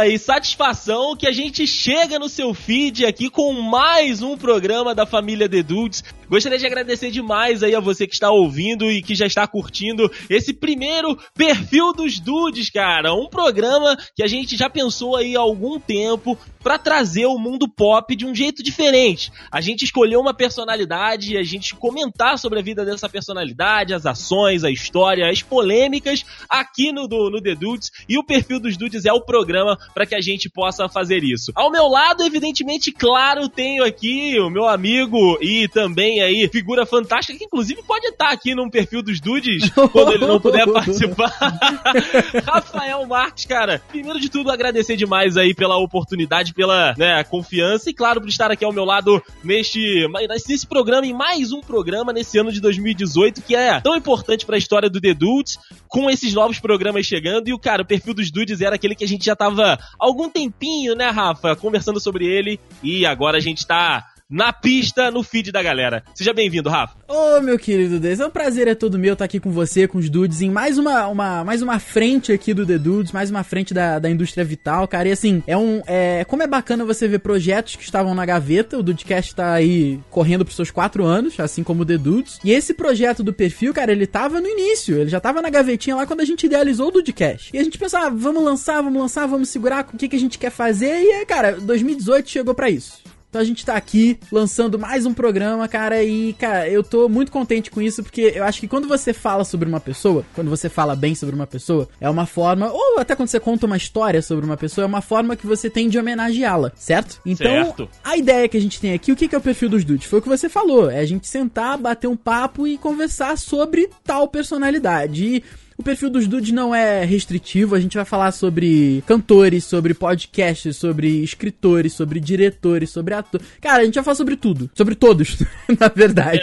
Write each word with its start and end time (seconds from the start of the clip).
Honra 0.00 0.08
e 0.08 0.18
satisfação 0.18 1.14
que 1.14 1.26
a 1.26 1.32
gente 1.32 1.66
chega 1.66 2.18
no 2.18 2.28
seu 2.28 2.54
feed 2.54 3.04
aqui 3.04 3.28
com 3.28 3.52
mais 3.52 4.22
um 4.22 4.34
programa 4.34 4.94
da 4.94 5.04
família 5.04 5.46
The 5.46 5.62
Dudes. 5.62 6.02
Gostaria 6.30 6.58
de 6.58 6.64
agradecer 6.64 7.10
demais 7.10 7.60
aí 7.64 7.74
a 7.74 7.80
você 7.80 8.06
que 8.06 8.14
está 8.14 8.30
ouvindo 8.30 8.88
e 8.88 9.02
que 9.02 9.16
já 9.16 9.26
está 9.26 9.44
curtindo 9.48 10.08
esse 10.28 10.54
primeiro 10.54 11.18
perfil 11.34 11.92
dos 11.92 12.20
Dudes, 12.20 12.70
cara. 12.70 13.12
Um 13.12 13.28
programa 13.28 13.96
que 14.14 14.22
a 14.22 14.28
gente 14.28 14.56
já 14.56 14.70
pensou 14.70 15.16
aí 15.16 15.34
há 15.34 15.40
algum 15.40 15.80
tempo 15.80 16.38
para 16.62 16.78
trazer 16.78 17.26
o 17.26 17.38
mundo 17.38 17.66
pop 17.68 18.14
de 18.14 18.24
um 18.24 18.34
jeito 18.34 18.62
diferente. 18.62 19.32
A 19.50 19.60
gente 19.60 19.84
escolheu 19.84 20.20
uma 20.20 20.32
personalidade, 20.32 21.36
a 21.36 21.42
gente 21.42 21.74
comentar 21.74 22.38
sobre 22.38 22.60
a 22.60 22.62
vida 22.62 22.84
dessa 22.84 23.08
personalidade, 23.08 23.94
as 23.94 24.06
ações, 24.06 24.62
a 24.62 24.70
história, 24.70 25.28
as 25.28 25.42
polêmicas 25.42 26.24
aqui 26.48 26.92
no, 26.92 27.08
do, 27.08 27.28
no 27.30 27.42
The 27.42 27.56
Dudes 27.56 27.90
e 28.08 28.16
o 28.18 28.24
perfil 28.24 28.60
dos 28.60 28.76
Dudes 28.76 29.04
é 29.04 29.12
o 29.12 29.22
programa 29.22 29.76
para 29.94 30.06
que 30.06 30.14
a 30.14 30.20
gente 30.20 30.48
possa 30.48 30.88
fazer 30.88 31.24
isso. 31.24 31.50
Ao 31.56 31.72
meu 31.72 31.88
lado, 31.88 32.22
evidentemente, 32.22 32.92
claro, 32.92 33.48
tenho 33.48 33.82
aqui 33.82 34.38
o 34.38 34.50
meu 34.50 34.68
amigo 34.68 35.38
e 35.40 35.66
também 35.68 36.19
aí 36.22 36.48
figura 36.48 36.86
fantástica 36.86 37.38
que 37.38 37.44
inclusive 37.44 37.82
pode 37.82 38.06
estar 38.06 38.30
aqui 38.30 38.54
no 38.54 38.70
perfil 38.70 39.02
dos 39.02 39.20
Dudes 39.20 39.70
quando 39.92 40.12
ele 40.12 40.26
não 40.26 40.40
puder 40.40 40.66
participar. 40.70 41.30
Rafael 42.44 43.06
Marques, 43.06 43.44
cara, 43.44 43.82
primeiro 43.88 44.20
de 44.20 44.28
tudo 44.28 44.50
agradecer 44.50 44.96
demais 44.96 45.36
aí 45.36 45.54
pela 45.54 45.76
oportunidade, 45.76 46.54
pela 46.54 46.94
né, 46.96 47.22
confiança 47.24 47.90
e 47.90 47.94
claro 47.94 48.20
por 48.20 48.28
estar 48.28 48.50
aqui 48.50 48.64
ao 48.64 48.72
meu 48.72 48.84
lado 48.84 49.22
neste 49.42 50.06
nesse 50.48 50.66
programa 50.66 51.06
em 51.06 51.12
mais 51.12 51.52
um 51.52 51.60
programa 51.60 52.12
nesse 52.12 52.38
ano 52.38 52.52
de 52.52 52.60
2018 52.60 53.42
que 53.42 53.54
é 53.54 53.80
tão 53.80 53.96
importante 53.96 54.44
para 54.44 54.56
a 54.56 54.58
história 54.58 54.90
do 54.90 55.00
The 55.00 55.14
Dudes 55.14 55.58
com 55.88 56.10
esses 56.10 56.32
novos 56.34 56.58
programas 56.58 57.06
chegando 57.06 57.48
e 57.48 57.52
o 57.52 57.58
cara, 57.58 57.82
o 57.82 57.86
perfil 57.86 58.14
dos 58.14 58.30
Dudes 58.30 58.60
era 58.60 58.76
aquele 58.76 58.94
que 58.94 59.04
a 59.04 59.08
gente 59.08 59.24
já 59.24 59.36
tava 59.36 59.74
há 59.74 59.78
algum 59.98 60.28
tempinho, 60.28 60.94
né, 60.94 61.10
Rafa, 61.10 61.56
conversando 61.56 62.00
sobre 62.00 62.26
ele 62.26 62.60
e 62.82 63.04
agora 63.06 63.38
a 63.38 63.40
gente 63.40 63.66
tá 63.66 64.09
na 64.30 64.52
pista, 64.52 65.10
no 65.10 65.22
feed 65.22 65.50
da 65.50 65.62
galera. 65.62 66.04
Seja 66.14 66.32
bem-vindo, 66.32 66.70
Rafa. 66.70 66.94
Ô, 67.08 67.38
oh, 67.38 67.40
meu 67.40 67.58
querido 67.58 67.98
Deus, 67.98 68.20
é 68.20 68.26
um 68.26 68.30
prazer 68.30 68.68
é 68.68 68.74
todo 68.74 68.98
meu 68.98 69.14
estar 69.14 69.24
aqui 69.24 69.40
com 69.40 69.50
você, 69.50 69.88
com 69.88 69.98
os 69.98 70.08
Dudes, 70.08 70.40
em 70.40 70.50
mais 70.50 70.78
uma, 70.78 71.08
uma, 71.08 71.44
mais 71.44 71.60
uma 71.60 71.80
frente 71.80 72.32
aqui 72.32 72.54
do 72.54 72.64
The 72.64 72.78
Dudes, 72.78 73.10
mais 73.10 73.30
uma 73.30 73.42
frente 73.42 73.74
da, 73.74 73.98
da 73.98 74.08
indústria 74.08 74.44
vital, 74.44 74.86
cara. 74.86 75.08
E 75.08 75.12
assim, 75.12 75.42
é 75.46 75.56
um. 75.56 75.82
É, 75.86 76.24
como 76.24 76.42
é 76.42 76.46
bacana 76.46 76.84
você 76.84 77.08
ver 77.08 77.18
projetos 77.18 77.74
que 77.74 77.82
estavam 77.82 78.14
na 78.14 78.24
gaveta, 78.24 78.78
o 78.78 78.82
Dudecast 78.82 79.34
tá 79.34 79.54
aí 79.54 79.98
correndo 80.08 80.44
pros 80.44 80.56
seus 80.56 80.70
quatro 80.70 81.04
anos, 81.04 81.38
assim 81.40 81.64
como 81.64 81.82
o 81.82 81.86
The 81.86 81.98
Dudes. 81.98 82.38
E 82.44 82.52
esse 82.52 82.72
projeto 82.72 83.24
do 83.24 83.32
perfil, 83.32 83.74
cara, 83.74 83.90
ele 83.90 84.06
tava 84.06 84.40
no 84.40 84.46
início, 84.46 84.96
ele 84.96 85.10
já 85.10 85.18
tava 85.18 85.42
na 85.42 85.50
gavetinha 85.50 85.96
lá 85.96 86.06
quando 86.06 86.20
a 86.20 86.24
gente 86.24 86.46
idealizou 86.46 86.88
o 86.88 86.92
Dudecast. 86.92 87.50
E 87.52 87.58
a 87.58 87.64
gente 87.64 87.78
pensava, 87.78 88.06
ah, 88.06 88.10
vamos 88.10 88.44
lançar, 88.44 88.80
vamos 88.82 89.00
lançar, 89.00 89.26
vamos 89.26 89.48
segurar, 89.48 89.88
o 89.92 89.96
que, 89.96 90.08
que 90.08 90.16
a 90.16 90.20
gente 90.20 90.38
quer 90.38 90.50
fazer. 90.50 91.02
E, 91.02 91.26
cara, 91.26 91.52
2018 91.52 92.30
chegou 92.30 92.54
para 92.54 92.70
isso. 92.70 93.09
Então 93.30 93.40
a 93.40 93.44
gente 93.44 93.64
tá 93.64 93.76
aqui 93.76 94.18
lançando 94.32 94.76
mais 94.76 95.06
um 95.06 95.14
programa, 95.14 95.68
cara, 95.68 96.02
e, 96.02 96.32
cara, 96.32 96.68
eu 96.68 96.82
tô 96.82 97.08
muito 97.08 97.30
contente 97.30 97.70
com 97.70 97.80
isso, 97.80 98.02
porque 98.02 98.32
eu 98.34 98.42
acho 98.42 98.58
que 98.58 98.66
quando 98.66 98.88
você 98.88 99.12
fala 99.12 99.44
sobre 99.44 99.68
uma 99.68 99.78
pessoa, 99.78 100.24
quando 100.34 100.50
você 100.50 100.68
fala 100.68 100.96
bem 100.96 101.14
sobre 101.14 101.36
uma 101.36 101.46
pessoa, 101.46 101.88
é 102.00 102.10
uma 102.10 102.26
forma, 102.26 102.72
ou 102.72 102.98
até 102.98 103.14
quando 103.14 103.28
você 103.28 103.38
conta 103.38 103.66
uma 103.66 103.76
história 103.76 104.20
sobre 104.20 104.44
uma 104.44 104.56
pessoa, 104.56 104.84
é 104.84 104.88
uma 104.88 105.00
forma 105.00 105.36
que 105.36 105.46
você 105.46 105.70
tem 105.70 105.88
de 105.88 105.96
homenageá-la, 105.96 106.72
certo? 106.74 107.20
Então, 107.24 107.66
certo. 107.66 107.88
a 108.02 108.16
ideia 108.16 108.48
que 108.48 108.56
a 108.56 108.60
gente 108.60 108.80
tem 108.80 108.94
aqui, 108.94 109.12
o 109.12 109.16
que 109.16 109.32
é 109.32 109.38
o 109.38 109.40
perfil 109.40 109.68
dos 109.68 109.84
dudes? 109.84 110.08
Foi 110.08 110.18
o 110.18 110.22
que 110.22 110.28
você 110.28 110.48
falou, 110.48 110.90
é 110.90 110.98
a 110.98 111.06
gente 111.06 111.28
sentar, 111.28 111.78
bater 111.78 112.08
um 112.08 112.16
papo 112.16 112.66
e 112.66 112.76
conversar 112.76 113.38
sobre 113.38 113.88
tal 114.02 114.26
personalidade. 114.26 115.24
E 115.24 115.44
o 115.80 115.82
perfil 115.82 116.10
dos 116.10 116.28
dudes 116.28 116.52
não 116.52 116.74
é 116.74 117.04
restritivo, 117.06 117.74
a 117.74 117.80
gente 117.80 117.96
vai 117.96 118.04
falar 118.04 118.32
sobre 118.32 119.02
cantores, 119.06 119.64
sobre 119.64 119.94
podcasts, 119.94 120.76
sobre 120.76 121.22
escritores, 121.22 121.94
sobre 121.94 122.20
diretores, 122.20 122.90
sobre 122.90 123.14
atores. 123.14 123.46
Cara, 123.62 123.82
a 123.82 123.84
gente 123.86 123.94
vai 123.94 124.04
falar 124.04 124.14
sobre 124.14 124.36
tudo. 124.36 124.70
Sobre 124.74 124.94
todos, 124.94 125.38
na 125.80 125.88
verdade. 125.88 126.42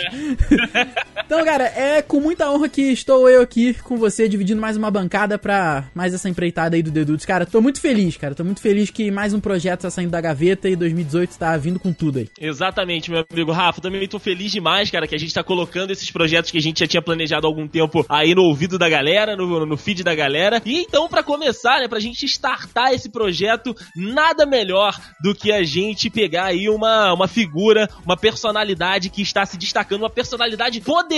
É. 0.76 1.08
então, 1.28 1.46
cara, 1.46 1.66
é 1.66 2.02
com 2.02 2.20
muita 2.20 2.50
honra 2.50 2.68
que 2.68 2.82
estou 2.82 3.30
eu 3.30 3.42
aqui 3.42 3.74
com 3.76 3.98
você, 3.98 4.28
dividindo 4.28 4.60
mais 4.60 4.78
uma 4.78 4.90
bancada 4.90 5.38
pra 5.38 5.84
mais 5.94 6.14
essa 6.14 6.30
empreitada 6.30 6.76
aí 6.76 6.82
do 6.82 6.92
The 6.92 7.06
Dudes. 7.06 7.26
Cara, 7.26 7.46
tô 7.46 7.62
muito 7.62 7.80
feliz, 7.80 8.18
cara. 8.18 8.34
Tô 8.34 8.44
muito 8.44 8.62
feliz 8.62 8.90
que 8.90 9.12
mais 9.12 9.34
um 9.34 9.40
projeto 9.40 9.82
tá 9.82 9.90
saindo 9.90 10.12
da 10.12 10.22
gaveta 10.22 10.70
e 10.70 10.76
2018 10.76 11.38
tá 11.38 11.56
vindo 11.58 11.80
com 11.80 11.94
tudo 11.94 12.20
aí. 12.20 12.30
Exatamente, 12.40 13.12
meu 13.12 13.26
amigo 13.30 13.52
Rafa. 13.52 13.82
Também 13.82 14.08
tô 14.08 14.20
feliz 14.20 14.52
demais, 14.52 14.90
cara, 14.90 15.06
que 15.06 15.16
a 15.16 15.20
gente 15.20 15.34
tá 15.34 15.44
colocando 15.44 15.92
esses 15.92 16.10
projetos 16.10 16.50
que 16.50 16.58
a 16.58 16.62
gente 16.62 16.80
já 16.80 16.88
tinha 16.88 17.02
planejado 17.02 17.46
há 17.46 17.50
algum 17.50 17.68
tempo 17.68 18.06
aí 18.10 18.34
no 18.34 18.44
ouvido 18.44 18.78
da 18.78 18.88
galera 18.88 19.28
galera, 19.28 19.36
no, 19.36 19.66
no 19.66 19.78
feed 19.78 20.04
da 20.04 20.16
galera. 20.16 20.62
E 20.66 20.82
então, 20.82 21.08
para 21.08 21.24
começar, 21.24 21.80
né, 21.80 21.88
pra 21.88 22.00
gente 22.00 22.26
startar 22.26 22.94
esse 22.94 23.10
projeto, 23.10 23.76
nada 23.96 24.46
melhor 24.46 24.96
do 25.22 25.34
que 25.34 25.52
a 25.52 25.64
gente 25.64 26.10
pegar 26.10 26.46
aí 26.46 26.70
uma, 26.70 27.14
uma 27.14 27.28
figura, 27.28 27.90
uma 28.06 28.18
personalidade 28.18 29.10
que 29.10 29.22
está 29.22 29.46
se 29.46 29.58
destacando, 29.58 30.02
uma 30.02 30.10
personalidade 30.10 30.82
poderosa, 30.82 31.17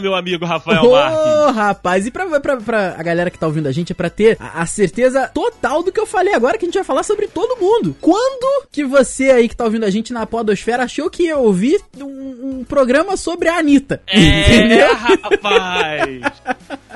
meu 0.00 0.14
amigo 0.14 0.44
Rafael 0.44 0.84
Ô, 0.84 0.92
oh, 0.92 1.50
rapaz, 1.52 2.06
e 2.06 2.10
pra, 2.10 2.40
pra, 2.40 2.56
pra, 2.56 2.94
a 2.98 3.02
galera 3.02 3.30
que 3.30 3.38
tá 3.38 3.46
ouvindo 3.46 3.68
a 3.68 3.72
gente, 3.72 3.92
é 3.92 3.94
pra 3.94 4.10
ter 4.10 4.36
a, 4.40 4.62
a, 4.62 4.66
certeza 4.66 5.28
total 5.28 5.82
do 5.82 5.92
que 5.92 6.00
eu 6.00 6.06
falei 6.06 6.34
agora, 6.34 6.58
que 6.58 6.64
a 6.64 6.68
gente 6.68 6.74
vai 6.74 6.84
falar 6.84 7.02
sobre 7.02 7.26
todo 7.26 7.60
mundo. 7.60 7.96
Quando 8.00 8.66
que 8.70 8.84
você 8.84 9.30
aí 9.30 9.48
que 9.48 9.56
tá 9.56 9.64
ouvindo 9.64 9.84
a 9.84 9.90
gente 9.90 10.12
na 10.12 10.26
podosfera 10.26 10.84
achou 10.84 11.10
que 11.10 11.24
ia 11.24 11.36
ouvir 11.36 11.80
um, 11.96 12.60
um 12.60 12.64
programa 12.64 13.16
sobre 13.16 13.48
a 13.48 13.58
Anitta? 13.58 14.02
É, 14.06 14.18
Entendeu? 14.18 14.94
rapaz! 14.94 16.20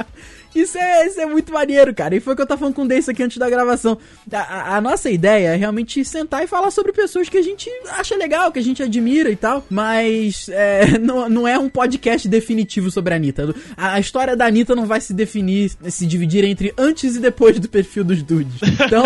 Isso 0.54 0.76
é, 0.76 1.06
isso 1.06 1.20
é 1.20 1.26
muito 1.26 1.52
maneiro, 1.52 1.94
cara. 1.94 2.14
E 2.14 2.20
foi 2.20 2.32
o 2.32 2.36
que 2.36 2.42
eu 2.42 2.46
tava 2.46 2.58
falando 2.58 2.74
com 2.74 2.82
o 2.82 2.88
Deis 2.88 3.08
aqui 3.08 3.22
antes 3.22 3.38
da 3.38 3.48
gravação. 3.48 3.98
A, 4.32 4.38
a, 4.38 4.76
a, 4.76 4.80
nossa 4.80 5.10
ideia 5.10 5.50
é 5.50 5.56
realmente 5.56 6.04
sentar 6.04 6.42
e 6.42 6.46
falar 6.46 6.70
sobre 6.70 6.92
pessoas 6.92 7.28
que 7.28 7.38
a 7.38 7.42
gente 7.42 7.70
acha 7.90 8.16
legal, 8.16 8.50
que 8.50 8.58
a 8.58 8.62
gente 8.62 8.82
admira 8.82 9.30
e 9.30 9.36
tal. 9.36 9.64
Mas 9.70 10.48
é, 10.48 10.98
não, 10.98 11.28
não 11.28 11.48
é 11.48 11.58
um 11.58 11.68
podcast 11.68 12.28
definitivo 12.28 12.90
sobre 12.90 13.14
a 13.14 13.16
Anitta. 13.16 13.54
A, 13.76 13.94
a, 13.94 14.00
história 14.00 14.36
da 14.36 14.46
Anitta 14.46 14.74
não 14.74 14.86
vai 14.86 15.00
se 15.00 15.14
definir, 15.14 15.70
se 15.88 16.06
dividir 16.06 16.44
entre 16.44 16.74
antes 16.76 17.16
e 17.16 17.20
depois 17.20 17.58
do 17.58 17.68
perfil 17.68 18.02
dos 18.02 18.22
dudes. 18.22 18.60
Então, 18.62 19.04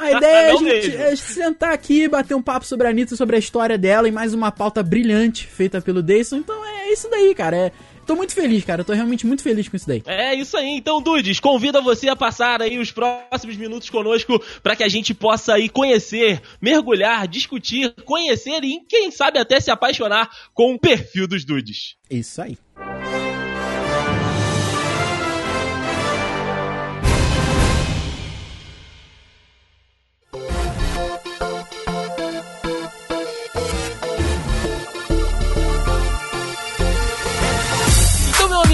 a 0.00 0.12
ideia 0.12 0.48
é 0.48 0.50
a 0.50 0.56
gente 0.56 0.96
é 0.96 1.16
sentar 1.16 1.72
aqui, 1.72 2.06
bater 2.06 2.34
um 2.34 2.42
papo 2.42 2.66
sobre 2.66 2.86
a 2.86 2.90
Anitta, 2.90 3.16
sobre 3.16 3.36
a 3.36 3.38
história 3.38 3.78
dela 3.78 4.08
e 4.08 4.12
mais 4.12 4.34
uma 4.34 4.52
pauta 4.52 4.82
brilhante 4.82 5.46
feita 5.46 5.80
pelo 5.80 6.02
Dayson. 6.02 6.36
Então 6.36 6.62
é 6.64 6.92
isso 6.92 7.08
daí, 7.10 7.34
cara. 7.34 7.56
É 7.56 7.72
Tô 8.06 8.16
muito 8.16 8.34
feliz, 8.34 8.64
cara. 8.64 8.84
Tô 8.84 8.92
realmente 8.92 9.26
muito 9.26 9.42
feliz 9.42 9.68
com 9.68 9.76
isso 9.76 9.86
daí. 9.86 10.02
É 10.06 10.34
isso 10.34 10.56
aí. 10.56 10.68
Então, 10.76 11.00
Dudes, 11.00 11.40
convida 11.40 11.80
você 11.80 12.08
a 12.08 12.16
passar 12.16 12.60
aí 12.60 12.78
os 12.78 12.90
próximos 12.90 13.56
minutos 13.56 13.88
conosco 13.90 14.42
para 14.62 14.76
que 14.76 14.82
a 14.82 14.88
gente 14.88 15.14
possa 15.14 15.54
aí 15.54 15.68
conhecer, 15.68 16.40
mergulhar, 16.60 17.26
discutir, 17.28 17.94
conhecer 18.04 18.64
e, 18.64 18.80
quem 18.88 19.10
sabe, 19.10 19.38
até 19.38 19.60
se 19.60 19.70
apaixonar 19.70 20.30
com 20.52 20.74
o 20.74 20.78
perfil 20.78 21.26
dos 21.26 21.44
Dudes. 21.44 21.96
Isso 22.10 22.42
aí. 22.42 22.58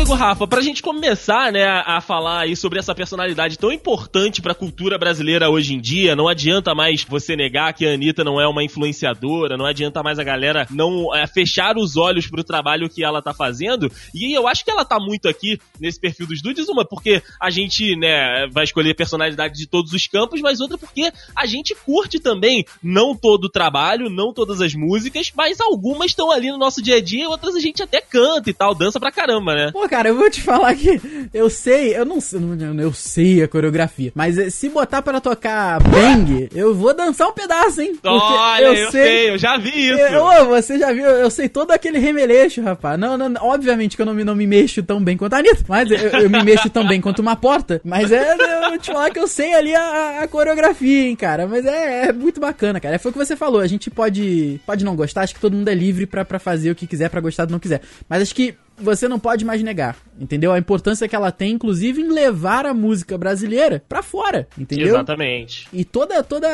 Amigo 0.09 0.25
Rafa, 0.25 0.47
pra 0.47 0.63
gente 0.63 0.83
começar, 0.83 1.53
né, 1.53 1.65
a, 1.65 1.99
a 1.99 2.01
falar 2.01 2.41
aí 2.41 2.57
sobre 2.57 2.79
essa 2.79 2.95
personalidade 2.95 3.59
tão 3.59 3.71
importante 3.71 4.41
pra 4.41 4.55
cultura 4.55 4.97
brasileira 4.97 5.51
hoje 5.51 5.75
em 5.75 5.81
dia, 5.81 6.17
não 6.17 6.29
adianta 6.29 6.75
mais 6.75 7.05
você 7.05 7.37
negar 7.37 7.75
que 7.75 7.87
a 7.87 7.93
Anitta 7.93 8.25
não 8.25 8.41
é 8.41 8.49
uma 8.49 8.65
influenciadora, 8.65 9.59
não 9.59 9.67
adianta 9.67 10.03
mais 10.03 10.19
a 10.19 10.25
galera 10.25 10.67
não 10.71 11.15
é, 11.15 11.27
fechar 11.27 11.77
os 11.77 11.97
olhos 11.97 12.27
pro 12.27 12.43
trabalho 12.43 12.89
que 12.89 13.05
ela 13.05 13.21
tá 13.21 13.35
fazendo, 13.35 13.93
e 14.15 14.33
eu 14.33 14.49
acho 14.49 14.65
que 14.65 14.71
ela 14.71 14.85
tá 14.85 14.99
muito 14.99 15.29
aqui 15.29 15.59
nesse 15.79 16.01
perfil 16.01 16.27
dos 16.27 16.41
dudes, 16.41 16.69
uma 16.69 16.87
porque 16.87 17.23
a 17.39 17.51
gente, 17.51 17.95
né, 17.95 18.47
vai 18.51 18.65
escolher 18.65 18.95
personalidade 18.95 19.55
de 19.55 19.67
todos 19.67 19.93
os 19.93 20.07
campos, 20.07 20.41
mas 20.41 20.61
outra 20.61 20.79
porque 20.79 21.13
a 21.37 21.45
gente 21.45 21.75
curte 21.75 22.19
também, 22.19 22.65
não 22.83 23.15
todo 23.15 23.45
o 23.45 23.51
trabalho, 23.51 24.09
não 24.09 24.33
todas 24.33 24.63
as 24.63 24.75
músicas, 24.75 25.33
mas 25.37 25.61
algumas 25.61 26.13
estão 26.13 26.31
ali 26.31 26.51
no 26.51 26.59
nosso 26.59 26.81
dia 26.83 26.97
a 26.97 27.01
dia, 27.01 27.29
outras 27.29 27.55
a 27.55 27.61
gente 27.61 27.83
até 27.83 28.01
canta 28.01 28.49
e 28.49 28.55
tal, 28.55 28.75
dança 28.75 28.99
pra 28.99 29.13
caramba, 29.13 29.55
né? 29.55 29.71
Pô, 29.71 29.87
cara, 29.89 29.98
cara, 29.99 30.11
eu 30.11 30.17
vou 30.17 30.31
te 30.31 30.41
falar 30.41 30.75
que 30.77 31.01
eu 31.35 31.51
sei, 31.51 31.97
eu 31.97 32.05
não 32.05 32.21
sei, 32.21 32.41
eu 32.79 32.93
sei 32.93 33.43
a 33.43 33.49
coreografia, 33.49 34.13
mas 34.15 34.39
eh, 34.39 34.49
se 34.49 34.69
botar 34.69 35.03
para 35.03 35.21
tocar 35.21 35.83
bang, 35.83 36.49
eu 36.55 36.73
vou 36.73 36.95
dançar 36.95 37.27
um 37.27 37.33
pedaço, 37.33 37.81
hein? 37.81 37.99
Olha, 38.05 38.65
eu, 38.65 38.75
eu 38.75 38.91
sei, 38.93 39.03
sei, 39.03 39.31
eu 39.31 39.39
já 39.39 39.57
vi 39.57 39.71
isso. 39.71 39.99
Eu, 39.99 40.47
você 40.47 40.79
já 40.79 40.93
viu, 40.93 41.05
eu 41.05 41.31
sei 41.31 41.49
todo 41.49 41.73
aquele 41.73 41.99
remeleixo, 41.99 42.63
rapaz. 42.63 42.99
Não, 42.99 43.19
não, 43.19 43.35
obviamente 43.41 43.97
que 43.97 44.03
eu 44.03 44.07
não 44.07 44.15
me, 44.15 44.23
não 44.23 44.37
me 44.37 44.47
mexo 44.47 44.83
tão 44.85 45.03
bem 45.03 45.17
quanto 45.17 45.35
a 45.35 45.39
Anitta, 45.39 45.65
mas 45.67 45.91
eu, 45.91 45.99
eu 45.99 46.31
me 46.31 46.45
mexo 46.45 46.71
tão 46.71 46.87
bem 46.87 47.01
quanto 47.01 47.19
uma 47.19 47.35
porta, 47.35 47.81
mas 47.85 48.13
é, 48.13 48.35
eu 48.35 48.71
vou 48.71 48.79
te 48.79 48.93
falar 48.93 49.11
que 49.11 49.19
eu 49.19 49.27
sei 49.27 49.53
ali 49.55 49.75
a, 49.75 50.23
a 50.23 50.29
coreografia, 50.29 51.09
hein, 51.09 51.17
cara, 51.17 51.49
mas 51.49 51.67
é, 51.67 52.07
é, 52.07 52.13
muito 52.13 52.41
bacana, 52.41 52.79
cara. 52.79 53.01
Foi 53.01 53.11
o 53.11 53.13
que 53.13 53.19
você 53.19 53.35
falou, 53.35 53.61
a 53.61 53.67
gente 53.67 53.91
pode, 53.91 54.61
pode 54.65 54.85
não 54.85 54.95
gostar, 54.95 55.23
acho 55.23 55.35
que 55.35 55.41
todo 55.41 55.57
mundo 55.57 55.69
é 55.69 55.75
livre 55.75 56.07
para 56.07 56.39
fazer 56.39 56.71
o 56.71 56.75
que 56.77 56.87
quiser, 56.87 57.11
para 57.11 57.21
gostar 57.21 57.47
do 57.47 57.51
não 57.53 57.59
quiser, 57.59 57.81
mas 58.09 58.23
acho 58.23 58.35
que 58.35 58.55
você 58.81 59.09
não 59.09 59.19
pode 59.19 59.45
mais 59.45 59.63
negar. 59.63 59.97
entendeu? 60.21 60.53
A 60.53 60.59
importância 60.59 61.09
que 61.09 61.15
ela 61.15 61.31
tem, 61.31 61.53
inclusive, 61.53 62.01
em 62.01 62.09
levar 62.09 62.67
a 62.67 62.75
música 62.75 63.17
brasileira 63.17 63.83
pra 63.89 64.03
fora, 64.03 64.49
entendeu? 64.59 64.89
Exatamente. 64.89 65.69
E 65.73 65.85
toda, 65.85 66.23
toda, 66.23 66.49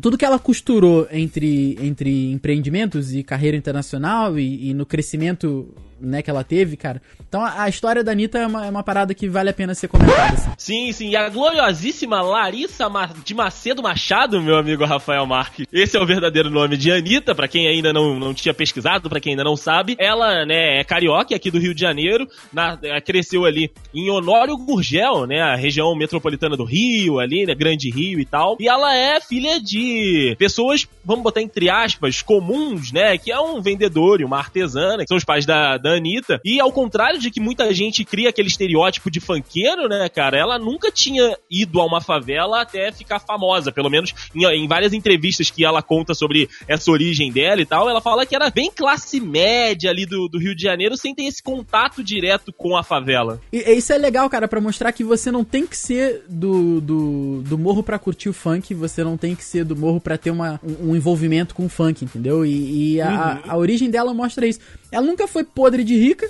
tudo 0.00 0.18
que 0.18 0.24
ela 0.24 0.38
costurou 0.38 1.06
entre, 1.10 1.78
entre 1.80 2.32
empreendimentos 2.32 3.14
e 3.14 3.22
carreira 3.22 3.56
internacional 3.56 4.38
e, 4.38 4.70
e 4.70 4.74
no 4.74 4.84
crescimento 4.84 5.72
né, 6.00 6.22
que 6.22 6.30
ela 6.30 6.42
teve, 6.42 6.76
cara. 6.76 7.00
Então 7.28 7.44
a, 7.44 7.62
a 7.62 7.68
história 7.68 8.02
da 8.02 8.10
Anitta 8.10 8.38
é 8.38 8.46
uma, 8.46 8.66
é 8.66 8.70
uma, 8.70 8.82
parada 8.82 9.14
que 9.14 9.28
vale 9.28 9.50
a 9.50 9.52
pena 9.52 9.74
ser 9.74 9.86
comentada. 9.86 10.34
Assim. 10.34 10.50
Sim, 10.58 10.92
sim. 10.92 11.10
E 11.10 11.16
a 11.16 11.28
gloriosíssima 11.28 12.20
Larissa 12.20 12.90
de 13.24 13.34
Macedo 13.34 13.82
Machado, 13.82 14.40
meu 14.42 14.56
amigo 14.56 14.84
Rafael 14.84 15.24
Marques. 15.26 15.66
Esse 15.72 15.96
é 15.96 16.00
o 16.00 16.06
verdadeiro 16.06 16.50
nome 16.50 16.76
de 16.76 16.90
Anitta, 16.90 17.34
para 17.34 17.46
quem 17.46 17.68
ainda 17.68 17.92
não, 17.92 18.18
não 18.18 18.34
tinha 18.34 18.52
pesquisado, 18.52 19.08
para 19.08 19.20
quem 19.20 19.32
ainda 19.32 19.44
não 19.44 19.56
sabe. 19.56 19.94
Ela, 19.98 20.44
né, 20.44 20.80
é 20.80 20.84
carioca 20.84 21.34
aqui 21.36 21.50
do 21.50 21.58
Rio 21.60 21.74
de 21.74 21.80
Janeiro, 21.80 22.26
na, 22.52 22.76
é, 22.82 23.00
cresceu 23.00 23.44
ali 23.44 23.70
em 23.94 24.10
Honório 24.10 24.56
Gurgel, 24.56 25.26
né, 25.26 25.40
a 25.40 25.54
região 25.54 25.94
metropolitana 25.94 26.56
do 26.56 26.64
Rio, 26.64 27.20
ali, 27.20 27.46
né, 27.46 27.54
Grande 27.54 27.90
Rio 27.90 28.18
e 28.18 28.24
tal. 28.24 28.56
E 28.58 28.66
ela 28.66 28.96
é 28.96 29.20
filha 29.20 29.60
de 29.60 30.34
pessoas, 30.38 30.88
vamos 31.04 31.22
botar 31.22 31.42
entre 31.42 31.70
aspas, 31.70 32.22
comuns, 32.22 32.90
né, 32.90 33.16
que 33.16 33.30
é 33.30 33.38
um 33.38 33.60
vendedor 33.60 34.20
e 34.20 34.24
uma 34.24 34.38
artesana, 34.38 35.04
que 35.04 35.08
são 35.08 35.16
os 35.16 35.24
pais 35.24 35.46
da, 35.46 35.76
da 35.76 35.89
da 35.90 35.96
Anitta. 35.96 36.40
E 36.44 36.60
ao 36.60 36.72
contrário 36.72 37.18
de 37.18 37.30
que 37.30 37.40
muita 37.40 37.72
gente 37.74 38.04
cria 38.04 38.30
aquele 38.30 38.48
estereótipo 38.48 39.10
de 39.10 39.20
fanqueiro, 39.20 39.88
né, 39.88 40.08
cara? 40.08 40.38
Ela 40.38 40.58
nunca 40.58 40.90
tinha 40.90 41.36
ido 41.50 41.80
a 41.80 41.84
uma 41.84 42.00
favela 42.00 42.62
até 42.62 42.92
ficar 42.92 43.18
famosa. 43.18 43.72
Pelo 43.72 43.90
menos 43.90 44.14
em, 44.34 44.44
em 44.44 44.68
várias 44.68 44.92
entrevistas 44.92 45.50
que 45.50 45.64
ela 45.64 45.82
conta 45.82 46.14
sobre 46.14 46.48
essa 46.68 46.90
origem 46.90 47.32
dela 47.32 47.60
e 47.60 47.66
tal, 47.66 47.88
ela 47.88 48.00
fala 48.00 48.24
que 48.24 48.34
era 48.34 48.50
bem 48.50 48.70
classe 48.74 49.20
média 49.20 49.90
ali 49.90 50.06
do, 50.06 50.28
do 50.28 50.38
Rio 50.38 50.54
de 50.54 50.62
Janeiro 50.62 50.96
sem 50.96 51.14
ter 51.14 51.24
esse 51.24 51.42
contato 51.42 52.02
direto 52.02 52.52
com 52.52 52.76
a 52.76 52.82
favela. 52.82 53.40
E 53.52 53.58
isso 53.72 53.92
é 53.92 53.98
legal, 53.98 54.28
cara, 54.28 54.48
para 54.48 54.60
mostrar 54.60 54.92
que 54.92 55.04
você 55.04 55.30
não 55.30 55.44
tem 55.44 55.66
que 55.66 55.76
ser 55.76 56.24
do, 56.28 56.80
do, 56.80 57.42
do 57.42 57.58
morro 57.58 57.82
para 57.82 57.98
curtir 57.98 58.28
o 58.28 58.32
funk, 58.32 58.74
você 58.74 59.02
não 59.02 59.16
tem 59.16 59.34
que 59.34 59.44
ser 59.44 59.64
do 59.64 59.76
morro 59.76 60.00
para 60.00 60.16
ter 60.16 60.30
uma, 60.30 60.60
um, 60.62 60.90
um, 60.90 60.96
envolvimento 60.96 61.54
com 61.54 61.66
o 61.66 61.68
funk, 61.68 62.04
entendeu? 62.04 62.44
E, 62.44 62.94
e 62.94 63.00
a, 63.00 63.08
uhum. 63.08 63.50
a, 63.50 63.52
a 63.54 63.56
origem 63.56 63.90
dela 63.90 64.14
mostra 64.14 64.46
isso. 64.46 64.60
Ela 64.92 65.06
nunca 65.06 65.28
foi 65.28 65.44
podre 65.44 65.79
de 65.84 65.96
rica, 65.96 66.28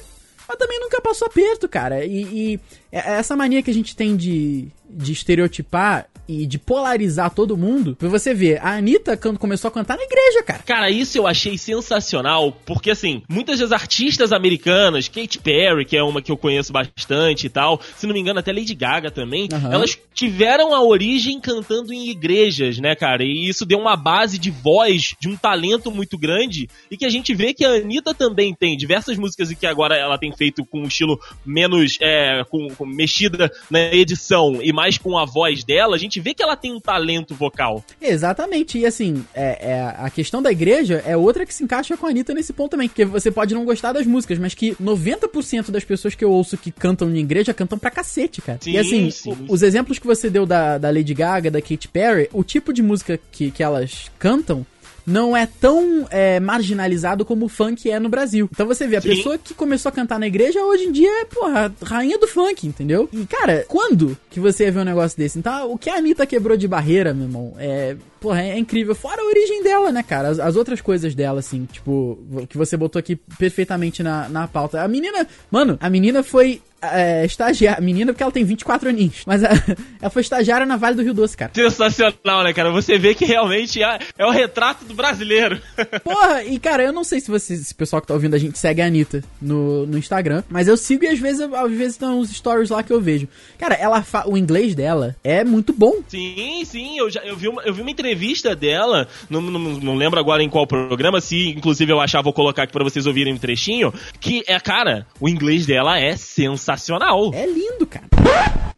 mas 0.48 0.58
também 0.58 0.80
nunca 0.80 1.00
passou 1.00 1.26
aperto, 1.26 1.68
cara. 1.68 2.04
E, 2.04 2.22
e 2.22 2.60
é, 2.90 2.98
essa 3.14 3.36
mania 3.36 3.62
que 3.62 3.70
a 3.70 3.74
gente 3.74 3.94
tem 3.94 4.16
de, 4.16 4.68
de 4.88 5.12
estereotipar 5.12 6.09
e 6.30 6.46
de 6.46 6.58
polarizar 6.58 7.30
todo 7.34 7.56
mundo, 7.56 7.96
pra 7.96 8.08
você 8.08 8.32
ver, 8.32 8.60
a 8.62 8.76
Anitta 8.76 9.16
quando 9.16 9.38
começou 9.38 9.68
a 9.68 9.72
cantar 9.72 9.96
na 9.96 10.04
igreja, 10.04 10.42
cara. 10.44 10.62
Cara, 10.64 10.90
isso 10.90 11.18
eu 11.18 11.26
achei 11.26 11.58
sensacional, 11.58 12.52
porque 12.64 12.92
assim, 12.92 13.22
muitas 13.28 13.58
das 13.58 13.72
artistas 13.72 14.32
americanas, 14.32 15.08
Katy 15.08 15.40
Perry, 15.40 15.84
que 15.84 15.96
é 15.96 16.02
uma 16.02 16.22
que 16.22 16.30
eu 16.30 16.36
conheço 16.36 16.72
bastante 16.72 17.46
e 17.46 17.50
tal, 17.50 17.80
se 17.96 18.06
não 18.06 18.14
me 18.14 18.20
engano 18.20 18.38
até 18.38 18.52
Lady 18.52 18.74
Gaga 18.74 19.10
também, 19.10 19.48
uhum. 19.52 19.72
elas 19.72 19.98
tiveram 20.14 20.74
a 20.74 20.82
origem 20.82 21.40
cantando 21.40 21.92
em 21.92 22.10
igrejas, 22.10 22.78
né, 22.78 22.94
cara? 22.94 23.24
E 23.24 23.48
isso 23.48 23.66
deu 23.66 23.78
uma 23.78 23.96
base 23.96 24.38
de 24.38 24.50
voz, 24.50 25.14
de 25.18 25.28
um 25.28 25.36
talento 25.36 25.90
muito 25.90 26.16
grande, 26.16 26.68
e 26.90 26.96
que 26.96 27.04
a 27.04 27.10
gente 27.10 27.34
vê 27.34 27.52
que 27.52 27.64
a 27.64 27.76
Anitta 27.76 28.14
também 28.14 28.54
tem 28.54 28.76
diversas 28.76 29.16
músicas 29.16 29.50
e 29.50 29.56
que 29.56 29.66
agora 29.66 29.96
ela 29.96 30.18
tem 30.18 30.30
feito 30.32 30.64
com 30.64 30.82
um 30.82 30.86
estilo 30.86 31.18
menos, 31.44 31.98
é, 32.00 32.44
com, 32.48 32.68
com 32.68 32.86
mexida 32.86 33.50
na 33.68 33.80
edição 33.92 34.60
e 34.62 34.72
mais 34.72 34.96
com 34.96 35.18
a 35.18 35.24
voz 35.24 35.64
dela, 35.64 35.96
a 35.96 35.98
gente 35.98 36.19
vê 36.20 36.34
que 36.34 36.42
ela 36.42 36.56
tem 36.56 36.72
um 36.72 36.80
talento 36.80 37.34
vocal. 37.34 37.84
Exatamente. 38.00 38.78
E 38.78 38.86
assim, 38.86 39.24
é, 39.34 39.70
é, 39.70 39.94
a 39.98 40.10
questão 40.10 40.42
da 40.42 40.52
igreja 40.52 41.02
é 41.06 41.16
outra 41.16 41.46
que 41.46 41.54
se 41.54 41.64
encaixa 41.64 41.96
com 41.96 42.06
a 42.06 42.10
Anitta 42.10 42.34
nesse 42.34 42.52
ponto 42.52 42.72
também. 42.72 42.88
Porque 42.88 43.04
você 43.04 43.30
pode 43.30 43.54
não 43.54 43.64
gostar 43.64 43.92
das 43.92 44.06
músicas, 44.06 44.38
mas 44.38 44.54
que 44.54 44.74
90% 44.76 45.70
das 45.70 45.84
pessoas 45.84 46.14
que 46.14 46.24
eu 46.24 46.30
ouço 46.30 46.56
que 46.56 46.70
cantam 46.70 47.10
de 47.10 47.18
igreja 47.18 47.54
cantam 47.54 47.78
pra 47.78 47.90
cacete, 47.90 48.42
cara. 48.42 48.58
Sim, 48.60 48.72
e 48.72 48.78
assim, 48.78 49.10
sim, 49.10 49.34
sim. 49.34 49.46
os 49.48 49.62
exemplos 49.62 49.98
que 49.98 50.06
você 50.06 50.28
deu 50.28 50.46
da, 50.46 50.78
da 50.78 50.90
Lady 50.90 51.14
Gaga, 51.14 51.50
da 51.50 51.60
Katy 51.60 51.88
Perry, 51.88 52.28
o 52.32 52.44
tipo 52.44 52.72
de 52.72 52.82
música 52.82 53.18
que, 53.30 53.50
que 53.50 53.62
elas 53.62 54.10
cantam 54.18 54.66
não 55.06 55.36
é 55.36 55.46
tão 55.46 56.06
é, 56.10 56.40
marginalizado 56.40 57.24
como 57.24 57.46
o 57.46 57.48
funk 57.48 57.90
é 57.90 57.98
no 57.98 58.08
Brasil. 58.08 58.48
Então 58.52 58.66
você 58.66 58.86
vê, 58.86 58.96
a 58.96 59.00
Sim. 59.00 59.10
pessoa 59.10 59.38
que 59.38 59.54
começou 59.54 59.88
a 59.88 59.92
cantar 59.92 60.18
na 60.18 60.26
igreja 60.26 60.62
hoje 60.64 60.84
em 60.84 60.92
dia 60.92 61.10
é, 61.22 61.24
porra, 61.24 61.72
rainha 61.82 62.18
do 62.18 62.28
funk, 62.28 62.66
entendeu? 62.66 63.08
E, 63.12 63.26
cara, 63.26 63.64
quando 63.68 64.16
que 64.30 64.40
você 64.40 64.64
ia 64.64 64.72
ver 64.72 64.80
um 64.80 64.84
negócio 64.84 65.16
desse? 65.16 65.38
Então, 65.38 65.72
o 65.72 65.78
que 65.78 65.90
a 65.90 65.96
Anitta 65.96 66.26
quebrou 66.26 66.56
de 66.56 66.68
barreira, 66.68 67.12
meu 67.12 67.26
irmão, 67.26 67.54
é 67.58 67.96
porra, 68.20 68.42
é 68.42 68.58
incrível. 68.58 68.94
Fora 68.94 69.22
a 69.22 69.26
origem 69.26 69.62
dela, 69.62 69.90
né, 69.90 70.02
cara? 70.02 70.28
As, 70.28 70.38
as, 70.38 70.56
outras 70.56 70.80
coisas 70.80 71.14
dela, 71.14 71.40
assim, 71.40 71.66
tipo, 71.66 72.18
que 72.48 72.56
você 72.56 72.76
botou 72.76 72.98
aqui 72.98 73.16
perfeitamente 73.16 74.02
na, 74.02 74.28
na 74.28 74.46
pauta. 74.46 74.82
A 74.82 74.88
menina, 74.88 75.26
mano, 75.50 75.78
a 75.80 75.88
menina 75.88 76.22
foi 76.22 76.60
é, 76.82 77.24
estagiária. 77.24 77.80
Menina, 77.82 78.12
porque 78.12 78.22
ela 78.22 78.32
tem 78.32 78.44
24 78.44 78.88
aninhos. 78.88 79.22
Mas 79.26 79.44
a, 79.44 79.50
ela 80.00 80.10
foi 80.10 80.22
estagiária 80.22 80.66
na 80.66 80.76
Vale 80.76 80.96
do 80.96 81.02
Rio 81.02 81.14
Doce, 81.14 81.36
cara. 81.36 81.52
Sensacional, 81.54 82.42
né, 82.42 82.52
cara? 82.52 82.70
Você 82.70 82.98
vê 82.98 83.14
que 83.14 83.24
realmente 83.24 83.82
é, 83.82 83.98
é 84.18 84.26
o 84.26 84.30
retrato 84.30 84.84
do 84.84 84.94
brasileiro. 84.94 85.60
Porra, 86.02 86.44
e 86.44 86.58
cara, 86.58 86.82
eu 86.82 86.92
não 86.92 87.04
sei 87.04 87.20
se 87.20 87.30
você, 87.30 87.54
esse 87.54 87.74
pessoal 87.74 88.00
que 88.00 88.08
tá 88.08 88.14
ouvindo 88.14 88.34
a 88.34 88.38
gente 88.38 88.58
segue 88.58 88.80
a 88.80 88.86
Anitta 88.86 89.22
no, 89.40 89.86
no 89.86 89.98
Instagram, 89.98 90.42
mas 90.48 90.68
eu 90.68 90.76
sigo 90.76 91.04
e 91.04 91.08
às 91.08 91.18
vezes, 91.18 91.40
às 91.40 91.72
vezes 91.72 91.96
tem 91.96 92.08
uns 92.08 92.30
stories 92.30 92.70
lá 92.70 92.82
que 92.82 92.92
eu 92.92 93.00
vejo. 93.00 93.28
Cara, 93.58 93.74
ela 93.74 94.04
o 94.26 94.36
inglês 94.36 94.74
dela 94.74 95.16
é 95.22 95.44
muito 95.44 95.72
bom. 95.72 95.96
Sim, 96.08 96.62
sim, 96.64 96.98
eu, 96.98 97.10
já, 97.10 97.20
eu, 97.22 97.36
vi, 97.36 97.48
uma, 97.48 97.62
eu 97.62 97.74
vi 97.74 97.82
uma 97.82 97.90
entrevista 97.90 98.09
dela, 98.56 99.08
não, 99.28 99.40
não, 99.40 99.60
não 99.60 99.96
lembro 99.96 100.18
agora 100.18 100.42
em 100.42 100.48
qual 100.48 100.66
programa, 100.66 101.20
se 101.20 101.50
inclusive 101.50 101.92
eu 101.92 102.00
achar, 102.00 102.22
vou 102.22 102.32
colocar 102.32 102.64
aqui 102.64 102.72
pra 102.72 102.84
vocês 102.84 103.06
ouvirem 103.06 103.34
um 103.34 103.38
trechinho, 103.38 103.92
que 104.20 104.42
é, 104.46 104.58
cara, 104.58 105.06
o 105.20 105.28
inglês 105.28 105.66
dela 105.66 105.98
é 105.98 106.16
sensacional 106.16 106.80
sensacional. 106.80 107.32
É 107.34 107.46
lindo, 107.46 107.86
cara. 107.86 108.06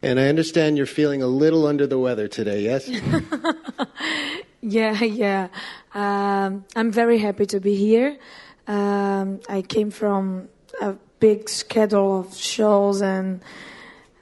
And 0.01 0.19
I 0.19 0.29
understand 0.29 0.77
you're 0.77 0.85
feeling 0.85 1.21
a 1.21 1.27
little 1.27 1.65
under 1.65 1.87
the 1.87 1.97
weather 1.97 2.27
today, 2.27 2.63
yes? 2.63 2.89
yeah, 4.61 5.01
yeah. 5.03 5.47
Um, 5.93 6.65
I'm 6.75 6.91
very 6.91 7.19
happy 7.19 7.45
to 7.47 7.59
be 7.59 7.75
here. 7.75 8.17
Um, 8.67 9.39
I 9.49 9.61
came 9.61 9.91
from 9.91 10.49
a 10.81 10.95
big 11.19 11.49
schedule 11.49 12.21
of 12.21 12.35
shows 12.35 13.01
and 13.01 13.41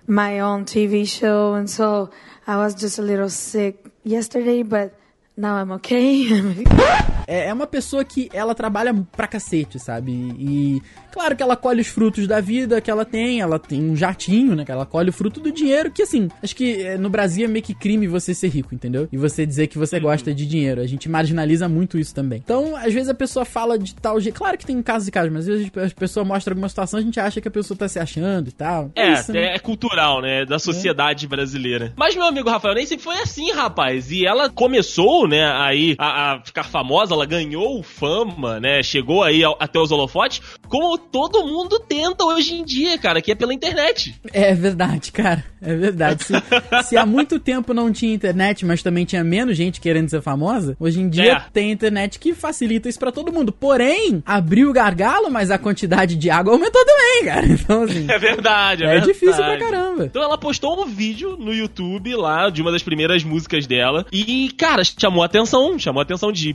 my 0.08 0.40
own 0.40 0.66
TV 0.66 1.08
show, 1.08 1.54
and 1.54 1.70
so 1.70 2.10
I 2.46 2.58
was 2.58 2.76
just 2.76 3.00
a 3.00 3.02
little 3.02 3.30
sick 3.30 3.86
yesterday, 4.04 4.64
but 4.64 4.94
now 5.42 5.56
I'm 5.56 5.72
okay. 5.74 7.02
É, 7.32 7.48
é 7.48 7.54
uma 7.54 7.66
pessoa 7.66 8.04
que 8.04 8.30
ela 8.34 8.54
trabalha 8.54 8.94
pra 9.16 9.26
cacete, 9.26 9.80
sabe? 9.80 10.12
E 10.12 10.82
claro 11.12 11.34
que 11.34 11.42
ela 11.42 11.56
colhe 11.56 11.80
os 11.80 11.88
frutos 11.88 12.28
da 12.28 12.42
vida 12.42 12.82
que 12.82 12.92
ela 12.92 13.06
tem, 13.06 13.40
ela 13.40 13.58
tem 13.58 13.82
um 13.90 13.96
jatinho, 13.96 14.54
né? 14.54 14.66
Que 14.66 14.72
ela 14.72 14.86
colhe 14.86 15.10
o 15.10 15.14
fruto 15.14 15.40
do 15.40 15.50
dinheiro, 15.50 15.90
que 15.90 16.02
assim, 16.04 16.28
acho 16.44 16.54
que 16.54 16.82
é, 16.84 16.98
no 16.98 17.10
Brasil 17.10 17.46
é 17.46 17.48
meio 17.48 17.64
que 17.64 17.74
crime 17.74 18.06
você 18.06 18.34
ser 18.34 18.50
rico, 18.50 18.76
entendeu? 18.76 19.08
E 19.12 19.18
você 19.18 19.46
dizer 19.46 19.68
que 19.68 19.78
você 19.78 19.98
gosta 19.98 20.34
de 20.34 20.46
dinheiro. 20.46 20.82
A 20.82 20.88
gente 20.88 21.08
marginaliza 21.08 21.70
muito 21.70 21.98
isso 21.98 22.14
também. 22.14 22.42
Então, 22.44 22.76
às 22.76 22.94
vezes 22.94 23.08
a 23.08 23.14
pessoa 23.14 23.46
fala 23.46 23.80
de 23.80 23.96
tal 23.96 24.20
jeito. 24.20 24.36
Claro 24.36 24.58
que 24.58 24.66
tem 24.66 24.82
casos 24.82 25.08
e 25.08 25.12
casos, 25.12 25.32
mas 25.32 25.48
às 25.48 25.56
vezes 25.56 25.72
a 25.74 26.00
pessoa 26.00 26.26
mostra 26.26 26.54
alguma 26.54 26.68
situação, 26.68 27.00
a 27.00 27.04
gente 27.04 27.20
acha 27.20 27.40
que 27.40 27.48
a 27.48 27.52
pessoa 27.52 27.78
tá 27.78 27.88
se 27.88 27.98
achando 27.98 28.50
e 28.50 28.52
tal. 28.52 28.92
É, 28.94 29.08
é, 29.08 29.14
isso, 29.14 29.32
né? 29.32 29.56
é 29.56 29.60
cultural, 29.60 30.22
né? 30.22 30.46
Da 30.46 30.60
sociedade 30.60 31.28
é. 31.28 31.30
brasileira. 31.30 31.94
Mas, 31.96 32.14
meu 32.14 32.26
amigo 32.26 32.50
Rafael, 32.50 32.76
nem 32.76 32.86
sempre 32.86 33.06
foi 33.06 33.20
assim, 33.20 33.52
rapaz. 33.52 34.12
E 34.12 34.26
ela 34.26 34.50
começou, 34.50 35.28
né, 35.28 35.46
aí 35.46 35.96
a, 35.98 36.34
a 36.34 36.42
ficar 36.42 36.64
famosa, 36.64 37.21
ela 37.22 37.26
ganhou 37.26 37.84
fama, 37.84 38.60
né? 38.60 38.82
Chegou 38.82 39.24
aí 39.24 39.44
ao, 39.44 39.56
até 39.60 39.80
os 39.80 39.92
holofotes, 39.92 40.42
como 40.68 40.98
todo 40.98 41.46
mundo 41.46 41.80
tenta 41.80 42.24
hoje 42.26 42.56
em 42.56 42.66
dia, 42.66 42.98
cara, 42.98 43.22
que 43.22 43.32
é 43.32 43.36
pela 43.36 43.54
internet. 43.54 44.16
É 44.34 44.54
verdade, 44.54 45.12
cara. 45.12 45.44
É 45.62 45.76
verdade. 45.76 46.24
Se, 46.24 46.34
se 46.90 46.98
há 46.98 47.06
muito 47.06 47.40
tempo 47.40 47.74
não 47.74 47.92
tinha 47.92 48.14
internet, 48.14 48.66
mas 48.66 48.82
também 48.82 49.06
tinha 49.06 49.24
menos 49.24 49.56
gente 49.56 49.80
querendo 49.80 50.10
ser 50.10 50.22
famosa, 50.22 50.76
hoje 50.80 51.00
em 51.00 51.10
dia 51.10 51.34
é. 51.34 51.44
tem 51.54 51.72
internet 51.72 52.18
que 52.18 52.34
facilita 52.34 52.90
isso 52.90 52.98
para 52.98 53.12
todo 53.12 53.32
mundo. 53.32 53.52
Porém, 53.52 54.24
abriu 54.26 54.70
o 54.70 54.74
gargalo, 54.74 55.30
mas 55.30 55.52
a 55.52 55.58
quantidade 55.58 56.16
de 56.16 56.30
água 56.30 56.54
aumentou 56.54 56.84
também, 56.84 57.26
cara. 57.26 57.46
Então, 57.62 57.84
assim. 57.84 58.08
É 58.10 58.18
verdade, 58.18 58.84
é, 58.84 58.88
é 58.88 58.90
verdade. 58.92 59.14
difícil 59.14 59.44
pra 59.44 59.58
caramba. 59.58 60.06
Então 60.06 60.24
ela 60.24 60.38
postou 60.38 60.82
um 60.82 60.86
vídeo 60.86 61.38
no 61.38 61.54
YouTube 61.54 62.16
lá 62.16 62.50
de 62.50 62.62
uma 62.62 62.72
das 62.72 62.82
primeiras 62.82 63.24
músicas 63.24 63.68
dela. 63.68 64.06
E, 64.12 64.52
cara, 64.58 64.84
chamou 64.84 65.22
a 65.22 65.26
atenção. 65.26 65.78
Chamou 65.78 66.00
a 66.00 66.04
atenção 66.04 66.32
de 66.32 66.54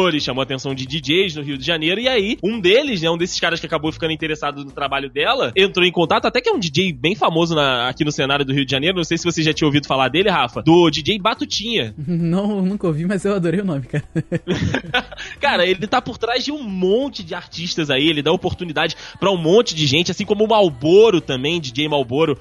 produtores, 0.00 0.24
chamou 0.24 0.40
a 0.40 0.44
atenção 0.44 0.74
de 0.74 0.86
DJs 0.86 1.36
no 1.36 1.42
Rio 1.42 1.58
de 1.58 1.64
Janeiro. 1.64 2.00
E 2.00 2.08
aí, 2.08 2.38
um 2.42 2.58
deles, 2.58 3.02
né, 3.02 3.10
um 3.10 3.18
desses 3.18 3.38
caras 3.38 3.60
que 3.60 3.66
acabou 3.66 3.92
ficando 3.92 4.12
interessado 4.12 4.64
no 4.64 4.70
trabalho 4.70 5.10
dela, 5.10 5.52
entrou 5.54 5.84
em 5.84 5.92
contato, 5.92 6.26
até 6.26 6.40
que 6.40 6.48
é 6.48 6.52
um 6.52 6.58
DJ 6.58 6.92
bem 6.92 7.14
famoso 7.14 7.54
na, 7.54 7.88
aqui 7.88 8.04
no 8.04 8.12
cenário 8.12 8.44
do 8.44 8.52
Rio 8.52 8.64
de 8.64 8.70
Janeiro. 8.70 8.96
Não 8.96 9.04
sei 9.04 9.18
se 9.18 9.24
você 9.24 9.42
já 9.42 9.52
tinha 9.52 9.66
ouvido 9.66 9.86
falar 9.86 10.08
dele, 10.08 10.30
Rafa. 10.30 10.62
Do 10.62 10.90
DJ 10.90 11.18
Batutinha. 11.18 11.94
Não, 12.06 12.62
nunca 12.62 12.86
ouvi, 12.86 13.06
mas 13.06 13.24
eu 13.24 13.34
adorei 13.34 13.60
o 13.60 13.64
nome, 13.64 13.86
cara. 13.86 14.04
cara, 15.40 15.66
ele 15.66 15.86
tá 15.86 16.00
por 16.00 16.16
trás 16.16 16.44
de 16.44 16.52
um 16.52 16.62
monte 16.62 17.22
de 17.22 17.34
artistas 17.34 17.90
aí. 17.90 18.08
Ele 18.08 18.22
dá 18.22 18.32
oportunidade 18.32 18.96
para 19.18 19.30
um 19.30 19.36
monte 19.36 19.74
de 19.74 19.86
gente, 19.86 20.10
assim 20.10 20.24
como 20.24 20.44
o 20.44 20.48
Malboro 20.48 21.20
também, 21.20 21.60
DJ 21.60 21.88
Malboro, 21.88 22.38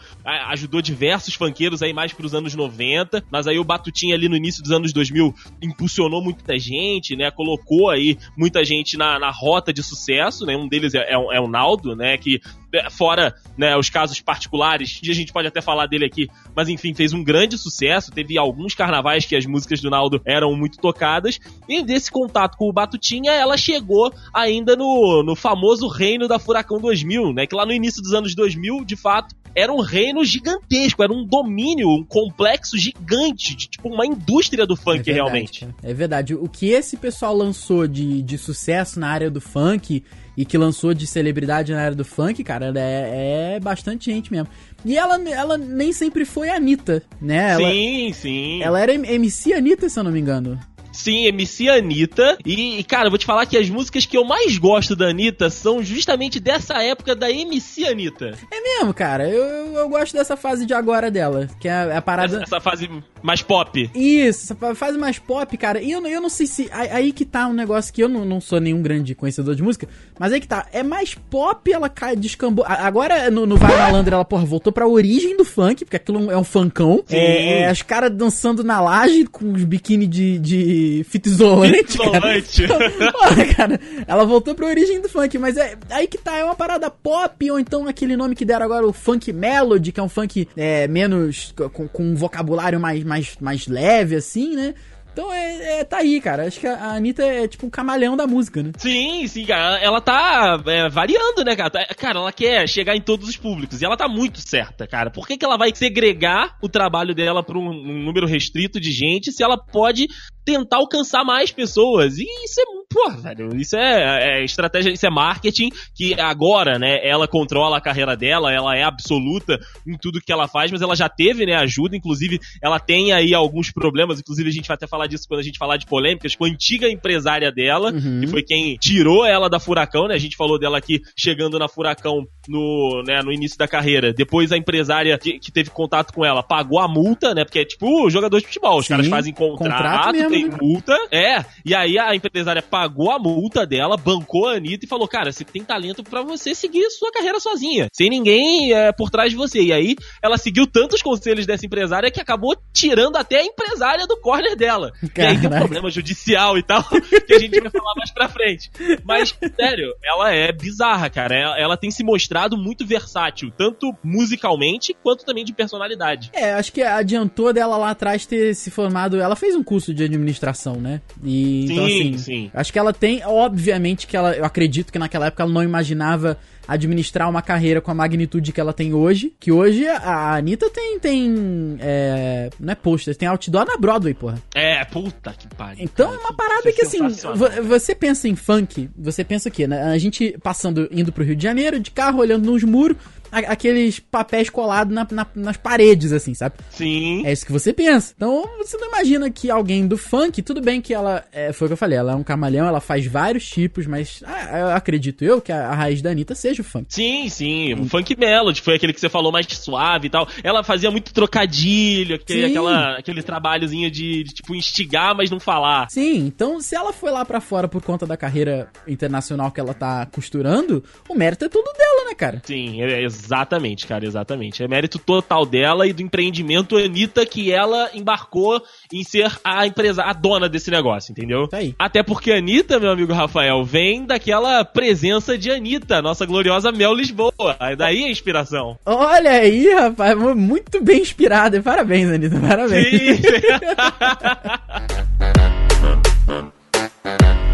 ajudou 0.50 0.82
diversos 0.82 1.34
funkeiros 1.34 1.82
aí 1.82 1.94
mais 1.94 2.14
pros 2.14 2.34
anos 2.34 2.56
90. 2.56 3.24
Mas 3.32 3.48
aí 3.48 3.60
o 3.60 3.64
Batutinha 3.64 4.16
ali 4.16 4.30
no 4.30 4.36
início 4.36 4.62
dos 4.62 4.72
anos 4.72 4.94
2000 4.94 5.34
impulsionou 5.62 6.22
muita 6.24 6.58
gente, 6.58 7.16
né? 7.16 7.32
Colocou 7.40 7.90
aí 7.90 8.18
muita 8.38 8.66
gente 8.66 8.98
na, 8.98 9.18
na 9.18 9.32
rota 9.32 9.72
de 9.72 9.82
sucesso, 9.82 10.46
né? 10.46 10.58
Um 10.58 10.68
deles 10.68 10.94
é 10.94 11.14
é, 11.14 11.18
o- 11.18 11.32
é 11.32 11.40
o 11.40 11.48
Naldo, 11.48 11.96
né? 11.96 12.18
Que 12.18 12.42
é, 12.74 12.90
fora 12.90 13.34
né, 13.58 13.78
os 13.78 13.90
casos 13.90 14.20
particulares, 14.20 15.00
a 15.02 15.14
gente 15.14 15.32
pode 15.32 15.48
até 15.48 15.62
falar 15.62 15.86
dele 15.88 16.04
aqui, 16.06 16.30
mas 16.54 16.68
enfim, 16.68 16.94
fez 16.94 17.14
um 17.14 17.24
grande 17.24 17.58
sucesso. 17.58 18.12
Teve 18.12 18.38
alguns 18.38 18.76
carnavais 18.76 19.26
que 19.26 19.38
as 19.38 19.46
músicas 19.46 19.80
do 19.80 19.90
Naldo 19.90 20.22
eram 20.26 20.54
muito 20.54 20.78
tocadas. 20.80 21.40
E 21.70 21.82
desse 21.82 22.12
contato 22.12 22.58
com 22.58 22.68
o 22.68 22.74
Batutinha, 22.74 23.32
ela 23.32 23.56
chegou 23.56 24.14
ainda 24.34 24.76
no, 24.76 25.24
no 25.24 25.34
famoso 25.34 25.88
reino 25.88 26.28
da 26.28 26.38
Furacão 26.40 26.78
2000, 26.78 27.32
né? 27.34 27.48
Que 27.48 27.56
lá 27.56 27.66
no 27.66 27.72
início 27.72 28.02
dos 28.02 28.14
anos 28.14 28.36
2000, 28.36 28.84
de 28.84 28.98
fato, 28.98 29.34
era 29.56 29.72
um 29.74 29.80
reino 29.82 30.24
gigantesco, 30.24 31.02
era 31.04 31.12
um 31.12 31.26
domínio, 31.26 31.90
um 31.90 32.04
complexo 32.04 32.78
gigante, 32.78 33.56
de, 33.56 33.68
tipo 33.70 33.90
uma 33.90 34.06
indústria 34.06 34.66
do 34.66 34.76
funk, 34.76 35.00
É 35.00 35.04
verdade, 35.04 35.12
realmente. 35.14 35.60
cara. 35.62 35.76
É 35.84 35.94
verdade. 35.94 36.36
O 36.36 36.48
que 36.48 36.70
esse 36.70 36.98
pessoal 36.98 37.36
lançou 37.36 37.88
de, 37.88 38.22
de 38.22 38.38
sucesso 38.38 39.00
na 39.00 39.10
área 39.10 39.30
do 39.30 39.42
funk 39.42 40.04
e 40.38 40.46
que 40.46 40.58
lançou 40.58 40.94
de 40.94 41.06
celebridade 41.06 41.74
na 41.74 41.82
área 41.82 41.96
do 41.96 42.06
funk, 42.06 42.42
cara, 42.44 42.72
é, 42.76 43.56
é 43.56 43.60
bastante 43.60 44.06
gente 44.12 44.32
mesmo. 44.32 44.48
E 44.86 44.98
ela, 44.98 45.22
ela 45.30 45.58
nem 45.58 45.92
sempre 45.92 46.24
foi 46.24 46.50
a 46.50 46.56
Anitta, 46.56 47.04
né? 47.22 47.52
Ela, 47.52 47.70
Sim, 47.70 48.14
sim. 48.14 48.64
ela 48.64 48.80
era 48.82 48.94
MC 48.94 49.54
Anitta, 49.54 49.90
se 49.90 50.00
eu 50.00 50.04
não 50.04 50.12
me 50.12 50.20
engano. 50.20 50.58
Sim, 51.00 51.28
MC 51.28 51.70
Anitta. 51.70 52.38
E, 52.46 52.84
cara, 52.84 53.08
eu 53.08 53.10
vou 53.10 53.18
te 53.18 53.26
falar 53.26 53.46
que 53.46 53.58
as 53.58 53.70
músicas 53.70 54.06
que 54.06 54.18
eu 54.18 54.26
mais 54.26 54.58
gosto 54.58 54.98
da 54.98 55.08
Anitta 55.08 55.50
são 55.50 55.82
justamente 55.82 56.42
dessa 56.42 56.84
época 56.84 57.16
da 57.16 57.32
MC 57.32 57.86
Anitta. 57.86 58.38
É 58.52 58.62
mesmo, 58.62 58.94
cara. 58.94 59.30
Eu, 59.30 59.74
eu, 59.74 59.88
gosto 59.90 60.12
dessa 60.14 60.36
fase 60.36 60.66
de 60.66 60.74
agora 60.74 61.10
dela, 61.10 61.48
que 61.58 61.70
é 61.70 61.96
a, 61.96 62.02
parada... 62.02 62.36
Essa, 62.36 62.44
essa 62.44 62.60
fase 62.60 62.90
mais 63.24 63.42
pop. 63.42 63.90
Isso, 63.96 64.52
essa 64.54 64.76
fase 64.76 64.98
mais 64.98 65.18
pop, 65.18 65.58
cara. 65.58 65.82
E 65.82 65.92
eu, 65.92 66.02
não- 66.02 66.10
eu 66.10 66.22
não 66.22 66.30
sei 66.30 66.46
se. 66.46 66.70
Aí, 66.72 67.14
que 67.14 67.24
tá 67.24 67.48
um 67.48 67.54
negócio 67.54 67.94
que 67.94 68.04
eu 68.04 68.10
não, 68.10 68.26
não 68.26 68.42
sou 68.42 68.60
nenhum 68.60 68.82
grande 68.82 69.16
conhecedor 69.16 69.56
de 69.56 69.64
música, 69.64 69.88
mas 70.20 70.34
aí 70.34 70.42
que 70.42 70.48
tá. 70.48 70.68
É 70.74 70.84
mais 70.84 71.16
pop, 71.16 71.72
ela 71.72 71.88
cai, 71.88 72.16
descambou. 72.16 72.66
Agora 72.68 73.32
no, 73.32 73.46
no 73.46 73.56
Vai 73.58 73.78
Malandro 73.78 74.16
ela, 74.16 74.26
porra, 74.26 74.46
voltou 74.46 74.72
pra 74.74 74.88
origem 74.88 75.38
do 75.38 75.46
funk, 75.46 75.86
porque 75.86 75.96
aquilo 75.98 76.30
é 76.30 76.38
um 76.38 76.44
funkão. 76.44 77.04
Sim. 77.08 77.16
É, 77.16 77.64
é, 77.64 77.72
os 77.72 77.82
caras 77.82 78.12
dançando 78.12 78.64
na 78.64 78.82
laje 78.82 79.26
com 79.26 79.54
os 79.54 79.64
biquíni 79.64 80.06
de, 80.08 80.38
de 80.40 80.89
fita 81.04 81.30
isolante. 81.30 81.98
cara. 81.98 82.38
Isolante. 82.38 82.68
Porra, 83.12 83.46
cara, 83.56 83.80
ela 84.08 84.26
voltou 84.26 84.56
pra 84.56 84.68
origem 84.68 85.02
do 85.02 85.10
funk, 85.10 85.38
mas 85.38 85.58
é 85.58 85.76
aí 85.90 86.08
que 86.08 86.18
tá, 86.18 86.38
é 86.38 86.44
uma 86.44 86.56
parada 86.56 86.90
pop, 86.90 87.52
ou 87.52 87.60
então 87.60 87.88
aquele 87.88 88.16
nome 88.16 88.36
que 88.36 88.46
deram 88.46 88.66
agora, 88.66 88.88
o 88.88 88.94
funk 88.94 89.32
melody, 89.32 89.92
que 89.92 90.00
é 90.00 90.04
um 90.04 90.10
funk 90.10 90.48
é, 90.56 90.88
menos, 90.88 91.54
com, 91.74 91.88
com 91.88 92.04
um 92.04 92.16
vocabulário 92.16 92.80
mais, 92.80 93.04
mais, 93.04 93.36
mais 93.40 93.68
leve, 93.68 94.16
assim, 94.16 94.56
né? 94.56 94.74
Então 95.14 95.34
é, 95.34 95.80
é- 95.80 95.84
tá 95.84 95.98
aí, 95.98 96.22
cara. 96.22 96.46
Acho 96.48 96.60
que 96.60 96.68
a 96.68 96.94
Anitta 96.94 97.24
é 97.24 97.48
tipo 97.48 97.66
um 97.66 97.70
camalhão 97.70 98.16
da 98.16 98.26
música, 98.28 98.64
né? 98.64 98.72
Sim, 98.78 99.28
sim, 99.28 99.46
cara. 99.46 99.78
Ela 99.80 100.00
tá 100.00 100.62
é, 100.68 100.90
variando, 100.90 101.44
né, 101.44 101.56
cara? 101.56 101.70
Tá- 101.70 101.86
Cara, 101.96 102.20
ela 102.20 102.32
quer 102.32 102.68
chegar 102.68 102.96
em 102.96 103.02
todos 103.02 103.28
os 103.28 103.36
públicos. 103.36 103.82
E 103.82 103.86
ela 103.86 103.98
tá 103.98 104.08
muito 104.08 104.40
certa, 104.40 104.88
cara. 104.88 105.10
Por 105.12 105.28
que, 105.28 105.38
que 105.38 105.46
ela 105.46 105.58
vai 105.58 105.74
segregar 105.76 106.58
o 106.62 106.70
trabalho 106.70 107.14
dela 107.14 107.44
pra 107.44 107.58
um, 107.58 107.70
um 107.70 108.04
número 108.04 108.26
restrito 108.28 108.80
de 108.80 108.92
gente 108.92 109.32
se 109.32 109.44
ela 109.44 109.58
pode 109.58 110.08
tentar 110.46 110.78
alcançar 110.78 111.24
mais 111.26 111.52
pessoas? 111.52 112.18
E 112.18 112.24
isso 112.46 112.62
é, 112.62 112.64
pô, 112.90 113.12
velho, 113.12 113.56
isso 113.56 113.76
é, 113.76 114.40
é 114.40 114.44
estratégia, 114.44 114.92
isso 114.92 115.06
é 115.06 115.10
marketing 115.10 115.70
que 115.96 116.20
agora, 116.20 116.80
né, 116.80 117.00
ela 117.08 117.28
controla 117.28 117.78
a 117.78 117.82
carreira 117.82 118.16
dela, 118.18 118.52
ela 118.52 118.76
é 118.76 118.84
absoluta 118.84 119.60
em 119.88 119.96
tudo 119.98 120.20
que 120.22 120.32
ela 120.32 120.48
faz, 120.48 120.72
mas 120.72 120.82
ela 120.82 120.96
já 120.96 121.08
teve, 121.08 121.46
né, 121.46 121.56
ajuda. 121.56 121.96
Inclusive, 121.96 122.40
ela 122.62 122.80
tem 122.80 123.14
aí 123.14 123.34
alguns 123.34 123.72
problemas. 123.72 124.20
Inclusive, 124.20 124.50
a 124.50 124.52
gente 124.52 124.68
vai 124.68 124.76
até 124.76 124.88
falar 124.88 125.08
disso 125.08 125.26
quando 125.28 125.40
a 125.40 125.44
gente 125.44 125.58
falar 125.60 125.78
de 125.78 125.86
polêmicas 125.86 126.36
com 126.36 126.46
a 126.46 126.48
antiga 126.48 126.90
empresária 126.90 127.52
dela, 127.52 127.92
Uhum. 127.92 128.22
que 128.22 128.28
foi 128.28 128.42
quem 128.44 128.76
tirou 128.78 129.26
ela 129.26 129.50
da 129.50 129.60
Furacão, 129.60 130.08
né? 130.08 130.16
A 130.16 130.20
gente 130.20 130.36
falou 130.36 130.58
dela 130.60 130.78
aqui 130.78 131.02
chegando 131.16 131.60
na 131.60 131.68
Furacão 131.68 132.26
no, 132.48 133.04
né, 133.06 133.22
no 133.22 133.32
início 133.32 133.58
da 133.58 133.68
carreira. 133.68 134.12
Depois 134.14 134.52
a 134.52 134.58
empresária 134.58 135.18
que, 135.18 135.38
que 135.40 135.52
teve 135.52 135.70
contato 135.70 136.12
com 136.14 136.26
ela 136.26 136.42
pagou 136.42 136.80
a 136.80 136.88
multa, 136.88 137.36
né? 137.36 137.44
Porque 137.46 137.60
é 137.60 137.66
tipo 137.66 138.10
jogador 138.10 138.40
de 138.40 138.48
futebol. 138.48 138.80
Os 138.80 138.86
Sim, 138.88 138.94
caras 138.94 139.08
fazem 139.08 139.34
contrato, 139.34 139.58
contrato 139.58 140.12
mesmo, 140.14 140.30
tem 140.30 140.48
né? 140.50 140.58
multa. 140.60 140.98
É. 141.12 141.46
E 141.66 141.76
aí 141.76 141.98
a 142.00 142.16
empresária 142.16 142.62
pagou 142.62 142.79
a 142.86 143.20
multa 143.20 143.66
dela, 143.66 143.98
bancou 143.98 144.48
a 144.48 144.54
Anitta 144.54 144.86
e 144.86 144.88
falou: 144.90 145.08
Cara, 145.08 145.32
você 145.32 145.44
tem 145.44 145.64
talento 145.64 146.04
pra 146.04 146.22
você 146.22 146.54
seguir 146.56 146.90
sua 146.90 147.12
carreira 147.12 147.40
sozinha, 147.40 147.88
sem 147.94 148.10
ninguém 148.10 148.74
é, 148.74 148.92
por 148.92 149.10
trás 149.10 149.32
de 149.32 149.38
você. 149.38 149.62
E 149.62 149.74
aí 149.74 149.96
ela 150.22 150.38
seguiu 150.38 150.66
tantos 150.68 151.02
conselhos 151.02 151.46
dessa 151.46 151.66
empresária 151.66 152.12
que 152.12 152.20
acabou 152.20 152.56
tirando 152.74 153.16
até 153.16 153.40
a 153.40 153.44
empresária 153.46 154.08
do 154.08 154.18
corner 154.18 154.56
dela. 154.56 154.92
E 155.02 155.22
aí 155.22 155.28
tem 155.30 155.38
um 155.38 155.42
Caraca. 155.42 155.60
problema 155.60 155.90
judicial 155.90 156.58
e 156.58 156.64
tal, 156.64 156.84
que 157.28 157.34
a 157.34 157.40
gente 157.40 157.60
vai 157.60 157.70
falar 157.70 157.94
mais 157.96 158.12
pra 158.12 158.30
frente. 158.30 158.72
Mas, 159.04 159.36
sério, 159.60 159.94
ela 160.04 160.32
é 160.34 160.52
bizarra, 160.52 161.10
cara. 161.10 161.36
Ela, 161.36 161.60
ela 161.60 161.78
tem 161.78 161.92
se 161.92 162.04
mostrado 162.04 162.58
muito 162.58 162.86
versátil, 162.86 163.52
tanto 163.58 163.94
musicalmente 164.04 164.96
quanto 165.04 165.26
também 165.26 165.44
de 165.44 165.54
personalidade. 165.54 166.30
É, 166.34 166.54
acho 166.54 166.72
que 166.72 166.82
adiantou 166.82 167.54
dela 167.54 167.78
lá 167.78 167.92
atrás 167.92 168.26
ter 168.26 168.54
se 168.56 168.70
formado. 168.72 169.20
Ela 169.20 169.36
fez 169.36 169.56
um 169.56 169.64
curso 169.64 169.94
de 169.94 170.04
administração, 170.04 170.76
né? 170.76 171.02
E 171.24 171.66
então, 171.66 171.86
Sim, 171.88 172.14
assim, 172.14 172.18
sim. 172.18 172.52
acho 172.54 172.69
que 172.72 172.80
ela 172.80 172.94
tem, 172.94 173.22
obviamente 173.26 174.08
que 174.08 174.16
ela, 174.16 174.34
eu 174.34 174.46
acredito 174.46 174.92
que 174.92 175.00
naquela 175.00 175.28
época 175.28 175.44
ela 175.44 175.52
não 175.52 175.64
imaginava 175.64 176.38
administrar 176.68 177.28
uma 177.28 177.42
carreira 177.42 177.82
com 177.82 177.90
a 177.90 177.96
magnitude 177.96 178.52
que 178.52 178.62
ela 178.62 178.72
tem 178.72 178.94
hoje. 178.94 179.34
Que 179.40 179.52
hoje 179.52 179.88
a 179.88 180.36
Anitta 180.36 180.70
tem, 180.70 181.00
tem, 181.00 181.78
é, 181.80 182.50
não 182.60 182.72
é 182.72 182.76
pôster, 182.76 183.16
tem 183.16 183.28
outdoor 183.28 183.66
na 183.66 183.76
Broadway, 183.76 184.14
porra. 184.14 184.40
É, 184.54 184.86
puta 184.86 185.34
que 185.34 185.48
pariu. 185.56 185.84
Então 185.84 186.14
é 186.14 186.18
uma 186.18 186.34
parada 186.34 186.70
isso 186.70 186.76
que 186.76 186.82
é 186.82 186.86
assim, 186.86 187.62
você 187.64 187.96
pensa 187.96 188.28
em 188.28 188.36
funk, 188.36 188.88
você 188.96 189.24
pensa 189.24 189.50
o 189.50 189.52
quê? 189.52 189.68
né? 189.68 189.82
A 189.84 189.98
gente 189.98 190.38
passando, 190.44 190.88
indo 190.92 191.12
pro 191.12 191.24
Rio 191.24 191.36
de 191.36 191.42
Janeiro, 191.42 191.80
de 191.80 191.90
carro, 191.90 192.20
olhando 192.20 192.46
nos 192.52 192.64
muros, 192.64 192.98
a- 193.32 193.40
aqueles 193.52 194.00
papéis 194.00 194.50
colados 194.50 194.94
na- 194.94 195.08
na- 195.12 195.28
nas 195.36 195.58
paredes, 195.58 196.12
assim, 196.12 196.34
sabe? 196.34 196.56
Sim. 196.72 197.26
É 197.26 197.32
isso 197.32 197.46
que 197.46 197.52
você 197.52 197.74
pensa. 197.74 198.14
Então, 198.16 198.44
você 198.58 198.78
não 198.78 198.88
imagina 198.88 199.30
que 199.30 199.50
alguém 199.50 199.88
do 199.88 199.98
funk, 199.98 200.42
tudo 200.42 200.62
bem 200.62 200.82
que 200.82 200.94
ela, 200.94 201.24
é, 201.32 201.52
foi 201.54 201.66
o 201.66 201.70
que 201.70 201.74
eu 201.74 201.78
falei, 201.78 201.98
ela 201.98 202.14
é 202.14 202.16
um 202.16 202.24
camaleão, 202.24 202.68
ela 202.68 202.80
faz 202.82 203.06
vários 203.06 203.48
tipos, 203.50 203.86
mas 203.86 204.22
ah, 204.26 204.60
eu 204.60 204.68
acredito 204.70 205.24
eu 205.24 205.42
que 205.42 205.52
a, 205.52 205.70
a 205.70 205.74
raiz 205.76 206.02
da 206.02 206.10
Anitta 206.12 206.36
seja 206.36 206.62
o 206.62 206.66
funk. 206.66 206.86
Sim, 206.90 207.30
sim. 207.30 207.74
O 207.74 207.86
Funk 207.86 208.16
Melody 208.18 208.62
foi 208.62 208.76
aquele 208.76 208.94
que 208.94 209.00
você 209.00 209.10
falou 209.10 209.32
mais 209.32 209.46
suave 209.48 210.08
e 210.08 210.10
tal. 210.10 210.28
Ela 210.44 210.64
fazia 210.64 210.90
muito 210.92 211.14
trocadilho, 211.14 212.16
aquele, 212.16 212.44
Sim. 212.46 212.50
aquela, 212.50 212.98
aquele 212.98 213.24
trabalhozinho 213.24 213.90
de, 213.90 214.24
de, 214.24 214.34
tipo, 214.34 214.56
instigar, 214.56 215.16
mas 215.16 215.30
não 215.30 215.40
falar. 215.40 215.90
Sim, 215.90 216.18
então 216.28 216.60
se 216.62 216.76
ela 216.76 216.92
foi 216.94 217.12
lá 217.12 217.24
pra 217.26 217.40
fora 217.42 217.68
por 217.68 217.82
conta 217.82 218.06
da 218.06 218.18
carreira 218.18 218.70
internacional 218.88 219.52
que 219.52 219.60
ela 219.60 219.74
tá 219.74 220.06
costurando, 220.08 220.84
o 221.08 221.16
mérito 221.16 221.46
é 221.46 221.50
tudo 221.50 221.72
dela, 221.78 222.06
né, 222.10 222.16
cara? 222.16 222.42
Sim, 222.46 222.82
é- 222.82 223.04
exatamente, 223.24 223.86
cara, 223.86 224.06
exatamente. 224.06 224.64
É 224.64 224.68
mérito 224.68 224.98
total 225.00 225.46
dela 225.46 225.86
e 225.88 225.94
do 225.94 226.02
empreendimento 226.02 226.78
Anitta 226.78 227.26
que 227.26 227.52
ela 227.52 227.90
embarcou 227.94 228.62
em 228.94 229.04
ser 229.04 229.32
a 229.44 229.66
empresa, 229.68 230.04
a 230.04 230.14
dona 230.14 230.48
desse 230.50 230.72
negócio, 230.72 231.12
entendeu? 231.12 231.44
Isso 231.46 231.56
aí. 231.56 231.76
Até 231.78 232.02
porque 232.04 232.32
a 232.32 232.38
Anitta, 232.38 232.80
meu 232.80 232.92
amigo 232.92 233.14
Rafael, 233.14 233.64
vem 233.64 234.06
daquela 234.06 234.64
presença 234.64 235.38
de 235.38 235.52
Anitta, 235.52 236.02
nossa 236.02 236.26
gloriosa 236.26 236.72
Mel 236.72 236.94
Lisboa. 236.94 237.34
Aí 237.60 237.76
Daí 237.76 238.04
a 238.06 238.10
inspiração. 238.10 238.78
Olha 238.86 239.32
aí, 239.32 239.72
rapaz, 239.74 240.18
mu- 240.18 240.36
muito 240.36 240.82
bem 240.84 241.02
inspirada. 241.02 241.62
Parabéns, 241.62 242.10
Anitta, 242.10 242.40
parabéns. 242.40 243.20
Sim. 243.20 243.20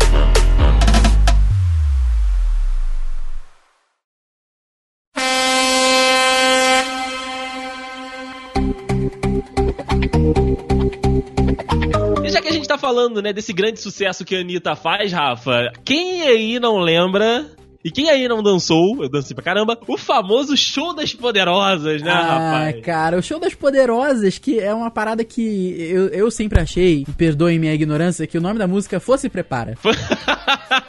falando, 12.85 13.19
né, 13.19 13.33
desse 13.33 13.51
grande 13.51 13.81
sucesso 13.81 14.23
que 14.23 14.35
a 14.35 14.41
Anitta 14.41 14.75
faz, 14.75 15.11
Rafa, 15.11 15.71
quem 15.83 16.21
aí 16.21 16.59
não 16.59 16.77
lembra 16.77 17.49
e 17.85 17.91
quem 17.91 18.09
aí 18.09 18.27
não 18.27 18.41
dançou, 18.41 19.03
eu 19.03 19.07
dancei 19.09 19.35
pra 19.35 19.43
caramba, 19.43 19.77
o 19.87 19.95
famoso 19.95 20.57
show 20.57 20.91
das 20.93 21.13
poderosas, 21.13 22.01
né, 22.01 22.11
Ah, 22.11 22.21
rapaz? 22.61 22.81
cara, 22.83 23.17
o 23.19 23.21
show 23.21 23.39
das 23.39 23.53
poderosas, 23.53 24.39
que 24.39 24.59
é 24.59 24.73
uma 24.73 24.89
parada 24.89 25.23
que 25.23 25.75
eu, 25.79 26.07
eu 26.07 26.31
sempre 26.31 26.59
achei, 26.59 27.05
perdoem 27.15 27.59
minha 27.59 27.73
ignorância, 27.75 28.25
que 28.25 28.37
o 28.37 28.41
nome 28.41 28.57
da 28.57 28.67
música 28.67 28.99
fosse 28.99 29.29
Prepara. 29.29 29.77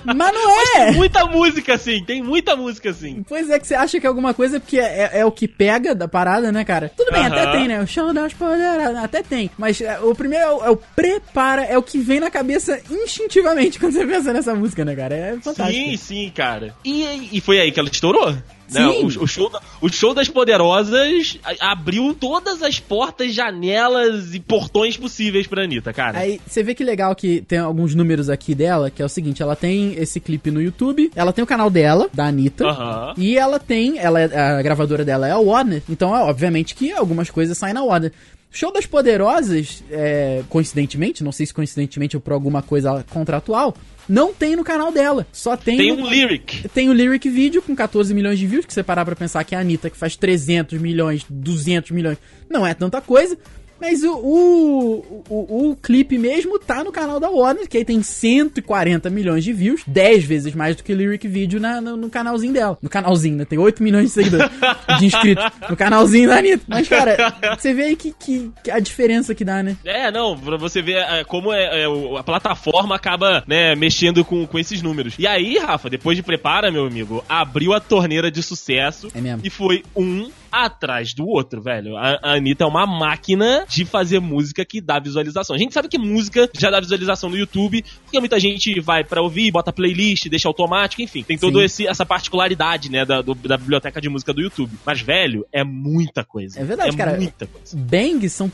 Mas 0.05 0.33
não 0.33 0.77
é! 0.79 0.93
Muita 0.93 1.27
música, 1.27 1.75
assim, 1.75 2.03
tem 2.05 2.23
muita 2.23 2.57
música, 2.57 2.91
assim. 2.91 3.25
Pois 3.29 3.51
é 3.51 3.59
que 3.59 3.67
você 3.67 3.75
acha 3.75 3.99
que 4.01 4.07
é 4.07 4.09
alguma 4.09 4.33
coisa 4.33 4.59
porque 4.61 4.79
é, 4.79 5.11
é 5.21 5.25
o 5.25 5.33
que 5.33 5.49
pega 5.49 5.95
da 5.95 6.07
parada, 6.09 6.51
né, 6.53 6.65
cara? 6.65 6.91
Tudo 6.97 7.11
bem, 7.13 7.27
Aham. 7.27 7.33
até 7.35 7.53
tem, 7.53 7.69
né? 7.69 7.83
O 7.83 7.87
show 7.87 8.13
das 8.13 8.33
poderosas, 8.33 8.97
até 8.97 9.23
tem. 9.23 9.51
Mas 9.59 9.81
é, 9.81 9.99
o 10.01 10.15
primeiro 10.15 10.45
é 10.45 10.51
o, 10.53 10.65
é 10.65 10.71
o 10.71 10.77
prepara, 10.77 11.65
é 11.65 11.77
o 11.77 11.83
que 11.83 11.99
vem 11.99 12.21
na 12.21 12.31
cabeça 12.31 12.81
instintivamente 12.91 13.79
quando 13.81 13.93
você 13.93 14.07
pensa 14.07 14.33
nessa 14.33 14.55
música, 14.55 14.85
né, 14.85 14.95
cara? 14.95 15.15
É 15.15 15.37
fantástico. 15.41 15.91
Sim, 15.91 15.97
sim, 15.97 16.33
cara. 16.35 16.75
E, 16.87 17.31
e 17.33 17.41
foi 17.41 17.59
aí 17.61 17.73
que 17.73 17.81
ela 17.81 17.89
estourou? 17.89 18.33
Né? 18.71 18.87
O, 18.87 19.07
o, 19.07 19.27
show 19.27 19.51
o 19.81 19.89
show 19.89 20.15
das 20.15 20.29
poderosas 20.29 21.39
abriu 21.61 22.15
todas 22.15 22.63
as 22.63 22.81
portas, 22.81 23.33
janelas 23.35 24.35
e 24.35 24.41
portões 24.41 24.97
possíveis 24.97 25.47
pra 25.47 25.63
Anitta, 25.65 25.93
cara. 25.93 26.19
Aí 26.19 26.41
você 26.47 26.63
vê 26.63 26.75
que 26.75 26.83
legal 26.85 27.15
que 27.15 27.41
tem 27.43 27.59
alguns 27.59 27.95
números 27.95 28.29
aqui 28.29 28.55
dela, 28.55 28.91
que 28.91 29.03
é 29.03 29.05
o 29.05 29.09
seguinte: 29.09 29.43
ela 29.43 29.55
tem 29.57 29.95
esse 29.95 30.21
clipe 30.21 30.51
no 30.51 30.61
YouTube, 30.63 31.11
ela 31.15 31.33
tem 31.33 31.43
o 31.43 31.47
canal 31.47 31.71
dela, 31.71 32.09
da 32.15 32.27
Anitta, 32.27 32.67
Aham. 32.67 33.15
e 33.17 33.37
ela 33.37 33.59
tem, 33.59 33.99
ela 33.99 34.21
é- 34.21 34.39
a 34.39 34.63
gravadora 34.63 35.05
dela 35.05 35.27
é 35.29 35.33
a 35.33 35.39
Warner, 35.39 35.83
então 35.89 36.17
é, 36.17 36.21
obviamente 36.23 36.75
que 36.75 36.93
algumas 36.93 37.31
coisas 37.31 37.57
saem 37.59 37.75
na 37.75 37.83
Warner. 37.83 38.13
Show 38.51 38.73
das 38.73 38.87
Poderosas, 38.87 39.85
é, 39.91 40.43
coincidentemente, 40.49 41.23
não 41.23 41.31
sei 41.31 41.45
se 41.47 41.53
coincidentemente 41.53 42.17
ou 42.17 42.23
por 42.23 42.33
alguma 42.33 42.63
coisa 42.63 43.05
contratual, 43.11 43.75
não 44.09 44.33
tem 44.33 44.57
no 44.57 44.65
canal 44.65 44.91
dela. 44.93 45.27
Só 45.33 45.57
tem. 45.57 45.77
Tem 45.77 45.97
no- 45.97 46.05
um 46.05 46.09
lyric. 46.09 46.69
tem 46.69 46.89
o 46.89 46.93
Lyric 46.93 47.29
Video 47.29 47.61
com 47.63 47.75
14 47.75 48.13
milhões 48.15 48.39
de 48.39 48.47
views, 48.47 48.65
que 48.67 48.73
você 48.73 48.83
parar 48.83 49.05
pra 49.05 49.17
pensar 49.17 49.43
que 49.45 49.55
a 49.55 49.61
Anitta, 49.61 49.91
que 49.91 49.97
faz 49.97 50.17
300 50.17 50.81
milhões, 50.81 51.25
200 51.29 51.91
milhões, 51.91 52.19
não 52.51 52.67
é 52.67 52.73
tanta 52.75 53.01
coisa. 53.01 53.37
Mas 53.81 54.03
o, 54.03 54.13
o, 54.15 55.25
o, 55.29 55.71
o 55.71 55.77
clipe 55.77 56.19
mesmo 56.19 56.59
tá 56.59 56.83
no 56.83 56.91
canal 56.93 57.21
da 57.21 57.29
Warner, 57.29 57.69
que 57.69 57.77
aí 57.77 57.85
tem 57.85 58.03
140 58.03 59.11
milhões 59.11 59.45
de 59.45 59.53
views, 59.53 59.83
10 59.87 60.25
vezes 60.25 60.55
mais 60.55 60.77
do 60.77 60.83
que 60.83 60.93
o 60.93 60.97
Lyric 60.97 61.27
Video 61.29 61.61
na, 61.61 61.81
no, 61.81 61.97
no 61.97 62.11
canalzinho 62.11 62.53
dela. 62.53 62.79
No 62.81 62.89
canalzinho, 62.89 63.37
né? 63.37 63.45
Tem 63.45 63.59
8 63.59 63.83
milhões 63.83 64.07
de 64.07 64.11
seguidores, 64.11 64.51
de 64.99 65.07
inscritos 65.07 65.45
no 65.69 65.77
canalzinho 65.77 66.29
da 66.29 66.39
Anitta. 66.39 66.65
Mas, 66.67 66.89
cara, 66.89 67.17
você 67.59 67.75
vê 67.75 67.85
aí 67.85 67.97
que, 67.97 68.13
que, 68.19 68.51
que 68.63 68.71
a 68.71 68.79
diferença 68.79 69.35
que 69.35 69.45
dá, 69.45 69.63
né? 69.63 69.77
É, 69.85 70.11
não, 70.11 70.39
pra 70.39 70.57
você 70.57 70.81
ver 70.83 70.97
é, 70.97 71.25
como 71.25 71.53
é, 71.53 71.83
é, 71.83 72.19
a 72.19 72.23
plataforma 72.23 72.95
acaba, 72.95 73.45
né, 73.47 73.75
mexendo 73.75 74.25
com, 74.25 74.47
com 74.47 74.59
esses 74.59 74.83
números. 74.83 75.15
E 75.19 75.27
aí, 75.27 75.59
Rafa, 75.59 75.91
depois 75.91 76.17
de 76.17 76.23
prepara, 76.23 76.71
meu 76.71 76.87
amigo, 76.87 77.25
abriu 77.29 77.73
a 77.73 77.81
torneira 77.81 78.31
de 78.31 78.43
sucesso 78.43 79.09
É 79.15 79.21
mesmo. 79.21 79.41
e 79.45 79.51
foi 79.51 79.83
um 79.95 80.31
atrás 80.65 81.13
do 81.13 81.27
outro, 81.27 81.61
velho. 81.61 81.97
A, 81.97 82.19
a 82.23 82.33
Anitta 82.35 82.65
é 82.65 82.67
uma 82.67 82.87
máquina 82.87 83.65
de 83.69 83.85
fazer 83.85 84.21
música 84.21 84.65
que 84.65 84.81
dá 84.81 84.99
visualização. 84.99 85.55
A 85.55 85.59
gente 85.59 85.75
sabe 85.75 85.89
que 85.89 85.99
música 85.99 86.49
já 86.59 86.71
dá 86.71 86.81
visualização 86.81 87.29
no 87.29 87.37
YouTube, 87.37 87.85
porque 88.05 88.19
muita 88.21 88.39
gente 88.41 88.81
vai 88.81 89.05
pra 89.05 89.21
ouvir, 89.23 89.51
bota 89.51 89.73
playlist, 89.73 90.29
deixa 90.29 90.49
automático, 90.49 91.03
enfim. 91.03 91.23
Tem 91.23 91.37
toda 91.39 91.65
essa 91.65 92.07
particularidade, 92.07 92.91
né, 92.91 93.05
da, 93.05 93.21
do- 93.23 93.35
da 93.35 93.57
biblioteca 93.57 94.01
de 94.01 94.09
música 94.09 94.33
do 94.33 94.41
YouTube. 94.41 94.73
Mas, 94.85 95.01
velho, 95.01 95.47
é 95.53 95.63
muita 95.65 96.25
coisa. 96.25 96.61
É 96.61 96.65
verdade, 96.65 96.95
é 96.95 96.97
cara. 96.97 97.17
muita 97.17 97.47
coisa. 97.47 97.77
Bang 97.77 98.29
são 98.29 98.49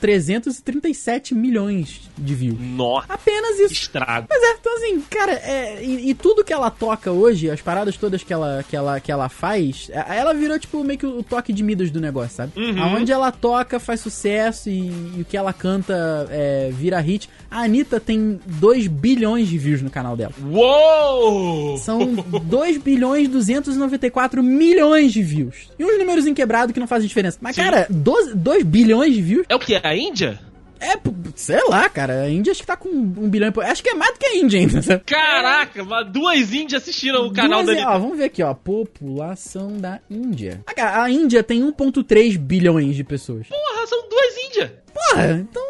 337 0.57 1.35
milhões 1.35 2.01
de 2.17 2.35
views. 2.35 2.59
Nossa, 2.61 3.13
Apenas 3.13 3.59
isso. 3.59 3.75
estrago. 3.75 4.27
Pois 4.29 4.43
é, 4.43 4.57
então 4.61 4.75
assim, 4.77 5.01
cara, 5.03 5.33
é, 5.33 5.85
e, 5.85 6.11
e 6.11 6.15
tudo 6.15 6.45
que 6.45 6.53
ela 6.53 6.71
toca 6.71 7.11
hoje, 7.13 7.51
as 7.51 7.61
paradas 7.61 7.97
todas 7.97 8.23
que 8.23 8.33
ela, 8.33 8.65
que 8.69 8.75
ela, 8.77 9.01
que 9.01 9.11
ela 9.13 9.29
faz, 9.29 9.91
a- 9.95 10.15
ela 10.15 10.33
virou 10.35 10.59
tipo 10.59 10.83
meio 10.85 10.99
que 10.99 11.07
o 11.07 11.23
toque 11.23 11.53
de 11.53 11.63
Midas 11.63 11.91
do 11.93 12.01
negócio, 12.01 12.37
sabe? 12.37 12.53
Uhum. 12.57 12.83
Aonde 12.83 13.13
ela 13.13 13.31
toca 13.31 13.79
faz 13.79 14.01
sucesso 14.01 14.69
e, 14.69 14.89
e 15.17 15.21
o 15.23 15.25
que 15.25 15.37
ela 15.37 15.53
canta 15.53 16.27
é, 16.31 16.71
vira 16.73 16.99
hit. 17.01 17.29
A 17.51 17.63
Anitta 17.63 18.01
tem 18.01 18.41
2 18.47 18.87
bilhões 18.89 19.49
de 19.49 19.59
views 19.59 19.83
no 19.83 19.91
canal 19.91 20.17
dela. 20.17 20.33
Uou! 20.51 21.77
São 21.79 22.15
2 22.45 22.79
bilhões 22.79 23.29
294 23.29 24.43
milhões 24.43 25.13
de 25.13 25.23
views. 25.23 25.71
E 25.79 25.85
uns 25.85 25.99
números 25.99 26.27
inquebrados 26.27 26.73
que 26.73 26.81
não 26.81 26.87
fazem 26.87 27.07
diferença. 27.07 27.39
Mas, 27.41 27.57
Sim. 27.57 27.63
cara, 27.63 27.87
12, 27.89 28.35
2 28.35 28.65
bilhões 28.65 29.15
de 29.15 29.23
views? 29.23 29.47
É 29.49 29.55
o 29.55 29.59
que? 29.59 29.79
A 29.83 29.97
Índia? 29.97 30.41
É, 30.83 30.95
sei 31.37 31.61
lá, 31.69 31.89
cara. 31.89 32.23
A 32.23 32.29
Índia 32.31 32.51
acho 32.51 32.61
que 32.61 32.67
tá 32.67 32.77
com 32.77 32.89
um 32.89 33.29
bilhão 33.29 33.53
e. 33.57 33.61
Acho 33.65 33.83
que 33.83 33.89
é 33.91 33.95
mais 33.95 34.13
do 34.13 34.19
que 34.19 34.27
a 34.27 34.37
Índia 34.37 34.59
ainda, 34.61 34.83
sabe? 34.83 35.05
Caraca, 35.05 35.85
mas 35.85 36.11
duas 36.13 36.53
índias 36.53 36.83
assistiram 36.83 37.27
o 37.27 37.33
canal 37.33 37.63
Duas- 37.63 37.77
da 37.77 37.91
ó, 37.91 37.99
vamos 37.99 38.19
ver 38.19 38.25
aqui, 38.25 38.43
ó. 38.43 38.53
População 38.53 39.79
da 39.79 40.01
Índia. 40.11 40.63
Ah, 40.77 41.03
a 41.05 41.11
Índia 41.11 41.43
tem 41.43 41.63
1,3 41.63 42.37
bilhões 42.37 42.97
de 42.97 43.05
pessoas. 43.05 43.47
Porra, 43.47 43.87
são 43.87 44.09
duas 44.09 44.37
índias. 44.47 44.71
Porra, 44.93 45.33
então 45.41 45.63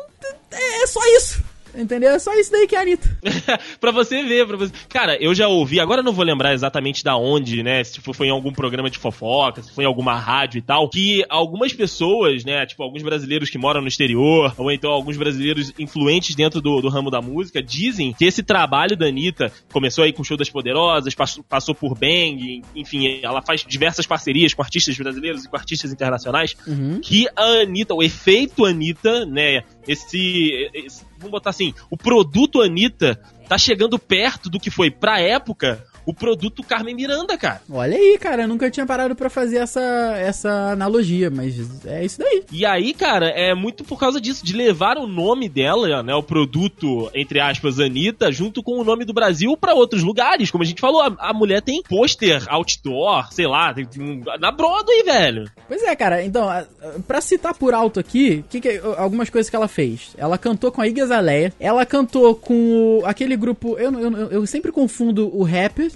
é, 0.53 0.83
é 0.83 0.87
só 0.87 1.01
isso. 1.17 1.43
Entendeu? 1.75 2.11
É 2.11 2.19
só 2.19 2.35
isso 2.35 2.53
daí 2.53 2.67
que 2.67 2.75
é 2.75 2.79
a 2.79 2.83
Anitta. 2.83 3.19
pra 3.81 3.91
você 3.91 4.23
ver, 4.25 4.47
pra 4.47 4.57
você. 4.57 4.73
Cara, 4.89 5.17
eu 5.23 5.35
já 5.35 5.49
ouvi, 5.49 5.81
agora 5.81 6.01
eu 6.01 6.05
não 6.05 6.13
vou 6.13 6.25
lembrar 6.25 6.53
exatamente 6.53 7.03
da 7.03 7.17
onde, 7.17 7.63
né? 7.63 7.83
Se 7.85 8.01
foi 8.01 8.27
em 8.27 8.31
algum 8.31 8.53
programa 8.53 8.91
de 8.91 8.99
fofoca, 8.99 9.63
se 9.63 9.73
foi 9.73 9.85
em 9.85 9.87
alguma 9.87 10.15
rádio 10.15 10.59
e 10.59 10.63
tal, 10.63 10.89
que 10.89 11.25
algumas 11.29 11.73
pessoas, 11.73 12.45
né? 12.45 12.67
Tipo, 12.67 12.83
alguns 12.83 13.03
brasileiros 13.03 13.49
que 13.51 13.59
moram 13.59 13.81
no 13.81 13.89
exterior, 13.89 14.55
ou 14.59 14.71
então 14.71 14.91
alguns 14.91 15.17
brasileiros 15.17 15.73
influentes 15.79 16.35
dentro 16.35 16.61
do, 16.61 16.81
do 16.81 16.89
ramo 16.89 17.11
da 17.11 17.21
música, 17.23 17.63
dizem 17.63 18.13
que 18.13 18.25
esse 18.25 18.43
trabalho 18.43 18.97
da 18.97 19.07
Anitta 19.07 19.51
começou 19.73 20.05
aí 20.05 20.13
com 20.13 20.23
o 20.23 20.25
Show 20.25 20.37
das 20.37 20.51
Poderosas, 20.51 21.15
passou, 21.15 21.43
passou 21.45 21.75
por 21.75 21.95
Bang, 21.95 22.63
enfim, 22.77 23.21
ela 23.23 23.41
faz 23.43 23.65
diversas 23.67 24.07
parcerias 24.07 24.53
com 24.55 24.63
artistas 24.63 24.97
brasileiros 24.97 25.45
e 25.45 25.49
com 25.49 25.57
artistas 25.57 25.93
internacionais, 25.93 26.55
Uhum. 26.67 27.01
que 27.01 27.27
a 27.37 27.63
Anitta, 27.63 27.95
o 27.95 28.03
efeito 28.03 28.65
Anitta, 28.65 29.25
né? 29.27 29.63
Esse, 29.87 30.71
esse- 30.75 31.05
Vamos 31.19 31.31
botar 31.33 31.51
assim, 31.51 31.73
o 31.91 31.97
produto 31.97 32.61
Anitta 32.61 33.21
tá 33.49 33.57
chegando 33.57 33.99
perto 33.99 34.51
do 34.51 34.59
que 34.59 34.71
foi 34.71 34.91
pra 34.91 35.21
época 35.21 35.85
o 36.07 36.13
produto 36.15 36.63
Carmen 36.63 36.95
Miranda, 36.95 37.37
cara. 37.39 37.61
Olha 37.71 37.97
aí, 37.97 38.19
cara. 38.19 38.43
Eu 38.43 38.49
nunca 38.49 38.71
tinha 38.71 38.87
parado 38.87 39.15
pra 39.15 39.31
fazer 39.31 39.59
essa, 39.59 39.81
essa 40.19 40.73
analogia, 40.73 41.31
mas 41.31 41.55
é 41.87 42.05
isso 42.05 42.19
daí. 42.19 42.43
E 42.51 42.65
aí, 42.67 42.93
cara, 42.93 43.29
é 43.29 43.55
muito 43.55 43.85
por 43.85 43.99
causa 43.99 44.21
disso, 44.21 44.45
de 44.45 44.53
levar 44.55 44.97
o 44.99 45.07
nome 45.07 45.49
dela, 45.49 46.03
né, 46.03 46.15
o 46.15 46.23
produto, 46.23 47.11
entre 47.15 47.41
aspas, 47.41 47.79
Anitta, 47.79 48.31
junto 48.33 48.63
com 48.63 48.79
o 48.81 48.85
nome 48.85 49.05
do 49.05 49.13
Brasil 49.13 49.57
pra 49.57 49.75
outros 49.75 50.03
lugares. 50.03 50.51
Como 50.51 50.63
a 50.63 50.67
gente 50.67 50.81
falou, 50.81 51.01
a, 51.03 51.15
a 51.19 51.33
mulher 51.33 51.63
tem 51.63 51.83
pôster, 51.83 52.43
outdoor, 52.49 53.33
sei 53.33 53.47
lá, 53.47 53.73
tem, 53.73 53.85
tem 53.87 54.23
na 54.41 54.51
Broadway, 54.51 55.03
velho. 55.05 55.51
Pois 55.69 55.83
é, 55.83 55.95
cara. 55.95 56.25
Então, 56.25 56.49
a- 56.49 56.59
a- 56.61 56.67
pra 57.07 57.21
citar 57.21 57.55
por 57.55 57.75
alto 57.75 58.01
aqui, 58.01 58.45
que 58.51 58.61
que- 58.61 58.81
algumas 58.97 59.31
coisas 59.31 59.49
que 59.49 59.57
ela 59.57 59.69
fez. 59.69 60.15
Ela 60.17 60.37
cantou 60.39 60.71
com 60.73 60.81
a 60.81 60.89
Iggy 60.89 61.01
Azalea. 61.03 61.53
Ela 61.61 61.85
cantou 61.87 62.35
com 62.35 62.99
o- 63.01 63.07
aquele 63.07 63.37
grupo... 63.37 63.77
Eu, 63.79 63.93
eu, 63.93 64.17
eu- 64.17 64.31
eu 64.31 64.47
sempre 64.47 64.73
confundo 64.73 65.31
o 65.37 65.43
rap 65.43 65.92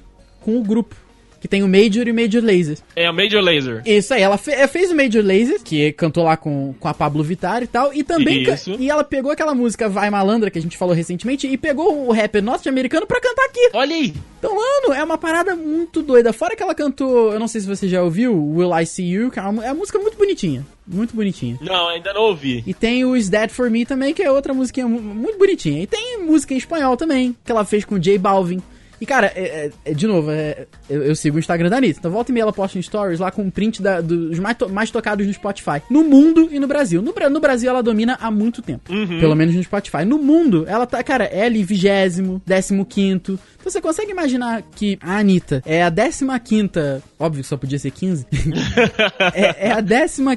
com 0.46 0.56
o 0.58 0.62
grupo. 0.62 0.94
Que 1.38 1.46
tem 1.46 1.62
o 1.62 1.68
Major 1.68 2.08
e 2.08 2.10
o 2.10 2.14
Major 2.14 2.42
Lazer. 2.42 2.78
É 2.96 3.06
a 3.06 3.12
Major 3.12 3.42
Laser. 3.42 3.82
Isso 3.84 4.12
aí, 4.14 4.22
ela 4.22 4.38
fe- 4.38 4.52
ela 4.52 4.66
fez 4.66 4.90
o 4.90 4.96
Major 4.96 5.22
Lazer, 5.22 5.62
que 5.62 5.92
cantou 5.92 6.24
lá 6.24 6.34
com, 6.36 6.74
com 6.80 6.88
a 6.88 6.94
Pablo 6.94 7.22
Vittar 7.22 7.62
e 7.62 7.66
tal, 7.66 7.92
e 7.92 8.02
também. 8.02 8.42
E 8.80 8.88
ela 8.90 9.04
pegou 9.04 9.30
aquela 9.30 9.54
música 9.54 9.86
Vai 9.86 10.08
Malandra, 10.08 10.50
que 10.50 10.58
a 10.58 10.62
gente 10.62 10.78
falou 10.78 10.94
recentemente, 10.94 11.46
e 11.46 11.56
pegou 11.58 12.08
o 12.08 12.10
rapper 12.10 12.42
norte-americano 12.42 13.06
pra 13.06 13.20
cantar 13.20 13.44
aqui. 13.44 13.68
Olha 13.74 13.94
aí. 13.94 14.14
Então, 14.38 14.56
mano, 14.56 14.94
é 14.94 15.04
uma 15.04 15.18
parada 15.18 15.54
muito 15.54 16.02
doida. 16.02 16.32
Fora 16.32 16.56
que 16.56 16.62
ela 16.62 16.74
cantou, 16.74 17.32
eu 17.32 17.38
não 17.38 17.46
sei 17.46 17.60
se 17.60 17.66
você 17.66 17.86
já 17.86 18.02
ouviu, 18.02 18.34
Will 18.34 18.76
I 18.76 18.86
See 18.86 19.06
You, 19.06 19.30
que 19.30 19.38
é 19.38 19.42
uma, 19.42 19.62
é 19.64 19.68
uma 19.68 19.74
música 19.80 19.98
muito 19.98 20.16
bonitinha. 20.16 20.66
Muito 20.86 21.14
bonitinha. 21.14 21.58
Não, 21.60 21.88
ainda 21.88 22.14
não 22.14 22.22
ouvi. 22.22 22.64
E 22.66 22.72
tem 22.72 23.04
o 23.04 23.14
Is 23.14 23.28
Dead 23.28 23.50
For 23.50 23.70
Me 23.70 23.84
também, 23.84 24.14
que 24.14 24.22
é 24.22 24.30
outra 24.32 24.54
musiquinha 24.54 24.88
mu- 24.88 25.00
muito 25.00 25.38
bonitinha. 25.38 25.82
E 25.82 25.86
tem 25.86 26.18
música 26.24 26.54
em 26.54 26.56
espanhol 26.56 26.96
também, 26.96 27.36
que 27.44 27.52
ela 27.52 27.64
fez 27.64 27.84
com 27.84 27.96
o 27.96 28.00
J 28.00 28.16
Balvin. 28.18 28.60
E, 29.00 29.06
cara, 29.06 29.32
é- 29.34 29.66
é- 29.66 29.90
é- 29.90 29.94
de 29.94 30.06
novo, 30.06 30.30
é- 30.30 30.66
eu, 30.88 31.02
eu 31.02 31.14
sigo 31.16 31.36
o 31.36 31.38
Instagram 31.38 31.68
da 31.68 31.76
Anitta. 31.76 31.98
Então, 31.98 32.10
volta 32.10 32.30
e 32.30 32.34
meia 32.34 32.42
ela 32.42 32.52
posta 32.52 32.78
em 32.78 32.82
stories 32.82 33.20
lá 33.20 33.30
com 33.30 33.42
um 33.42 33.50
print 33.50 33.82
da- 33.82 34.00
dos 34.00 34.38
mais, 34.38 34.56
to- 34.56 34.68
mais 34.68 34.90
tocados 34.90 35.26
no 35.26 35.32
Spotify. 35.32 35.82
No 35.90 36.02
mundo 36.04 36.48
e 36.50 36.58
no 36.58 36.66
Brasil. 36.66 37.02
No, 37.02 37.12
no 37.30 37.40
Brasil, 37.40 37.68
ela 37.70 37.82
domina 37.82 38.16
há 38.20 38.30
muito 38.30 38.62
tempo. 38.62 38.92
Pelo 39.20 39.34
menos 39.34 39.54
no 39.54 39.62
Spotify. 39.62 40.04
No 40.04 40.18
mundo, 40.18 40.64
ela 40.68 40.86
tá, 40.86 41.02
cara, 41.02 41.24
é 41.24 41.44
ali 41.44 41.62
vigésimo, 41.62 42.40
décimo 42.46 42.84
quinto. 42.84 43.38
Então, 43.58 43.72
você 43.72 43.80
consegue 43.80 44.12
imaginar 44.12 44.62
que 44.62 44.96
a 45.00 45.18
Anitta 45.18 45.60
é 45.66 45.82
a 45.82 45.90
décima 45.90 46.38
quinta... 46.38 47.02
Óbvio 47.18 47.42
que 47.42 47.48
só 47.48 47.56
podia 47.56 47.78
ser 47.78 47.90
15. 47.90 48.26
é, 49.34 49.68
é 49.68 49.72
a 49.72 49.80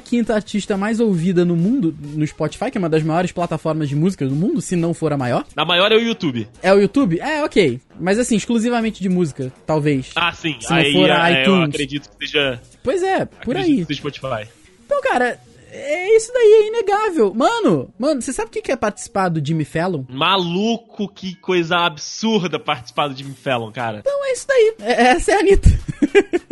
15 0.00 0.32
artista 0.32 0.76
mais 0.76 1.00
ouvida 1.00 1.44
no 1.44 1.56
mundo, 1.56 1.94
no 2.14 2.26
Spotify, 2.26 2.70
que 2.70 2.78
é 2.78 2.80
uma 2.80 2.88
das 2.88 3.02
maiores 3.02 3.32
plataformas 3.32 3.88
de 3.88 3.94
música 3.96 4.26
do 4.26 4.34
mundo, 4.34 4.60
se 4.60 4.74
não 4.76 4.92
for 4.92 5.12
a 5.12 5.16
maior. 5.16 5.44
A 5.56 5.64
maior 5.64 5.92
é 5.92 5.96
o 5.96 6.00
YouTube. 6.00 6.48
É 6.62 6.72
o 6.72 6.80
YouTube? 6.80 7.20
É, 7.20 7.44
ok. 7.44 7.80
Mas 8.00 8.18
assim, 8.18 8.34
exclusivamente 8.50 9.00
de 9.00 9.08
música, 9.08 9.52
talvez. 9.64 10.10
Ah, 10.16 10.32
sim. 10.32 10.56
Se 10.60 10.68
não 10.70 10.76
aí 10.76 10.92
for 10.92 11.10
a 11.10 11.30
é, 11.30 11.36
eu 11.36 11.42
iTunes. 11.42 11.68
acredito 11.68 12.10
que 12.10 12.26
seja. 12.26 12.60
Pois 12.82 13.02
é, 13.02 13.24
por 13.24 13.56
aí. 13.56 13.86
que 13.86 13.94
Spotify. 13.94 14.48
Então, 14.84 15.00
cara, 15.02 15.38
é 15.70 16.16
isso 16.16 16.32
daí, 16.32 16.52
é 16.64 16.66
inegável. 16.68 17.32
Mano, 17.32 17.94
mano, 17.96 18.20
você 18.20 18.32
sabe 18.32 18.48
o 18.48 18.52
que 18.52 18.60
que 18.60 18.72
é 18.72 18.76
participar 18.76 19.28
do 19.28 19.44
Jimmy 19.44 19.64
Fallon? 19.64 20.02
Maluco, 20.08 21.08
que 21.08 21.36
coisa 21.36 21.76
absurda 21.78 22.58
participar 22.58 23.06
do 23.06 23.16
Jimmy 23.16 23.34
Fallon, 23.34 23.70
cara. 23.70 23.98
Então 24.00 24.24
é 24.26 24.32
isso 24.32 24.46
daí. 24.48 24.74
É- 24.80 25.02
essa 25.12 25.30
é 25.30 25.34
a 25.36 25.38
Anitta. 25.38 25.68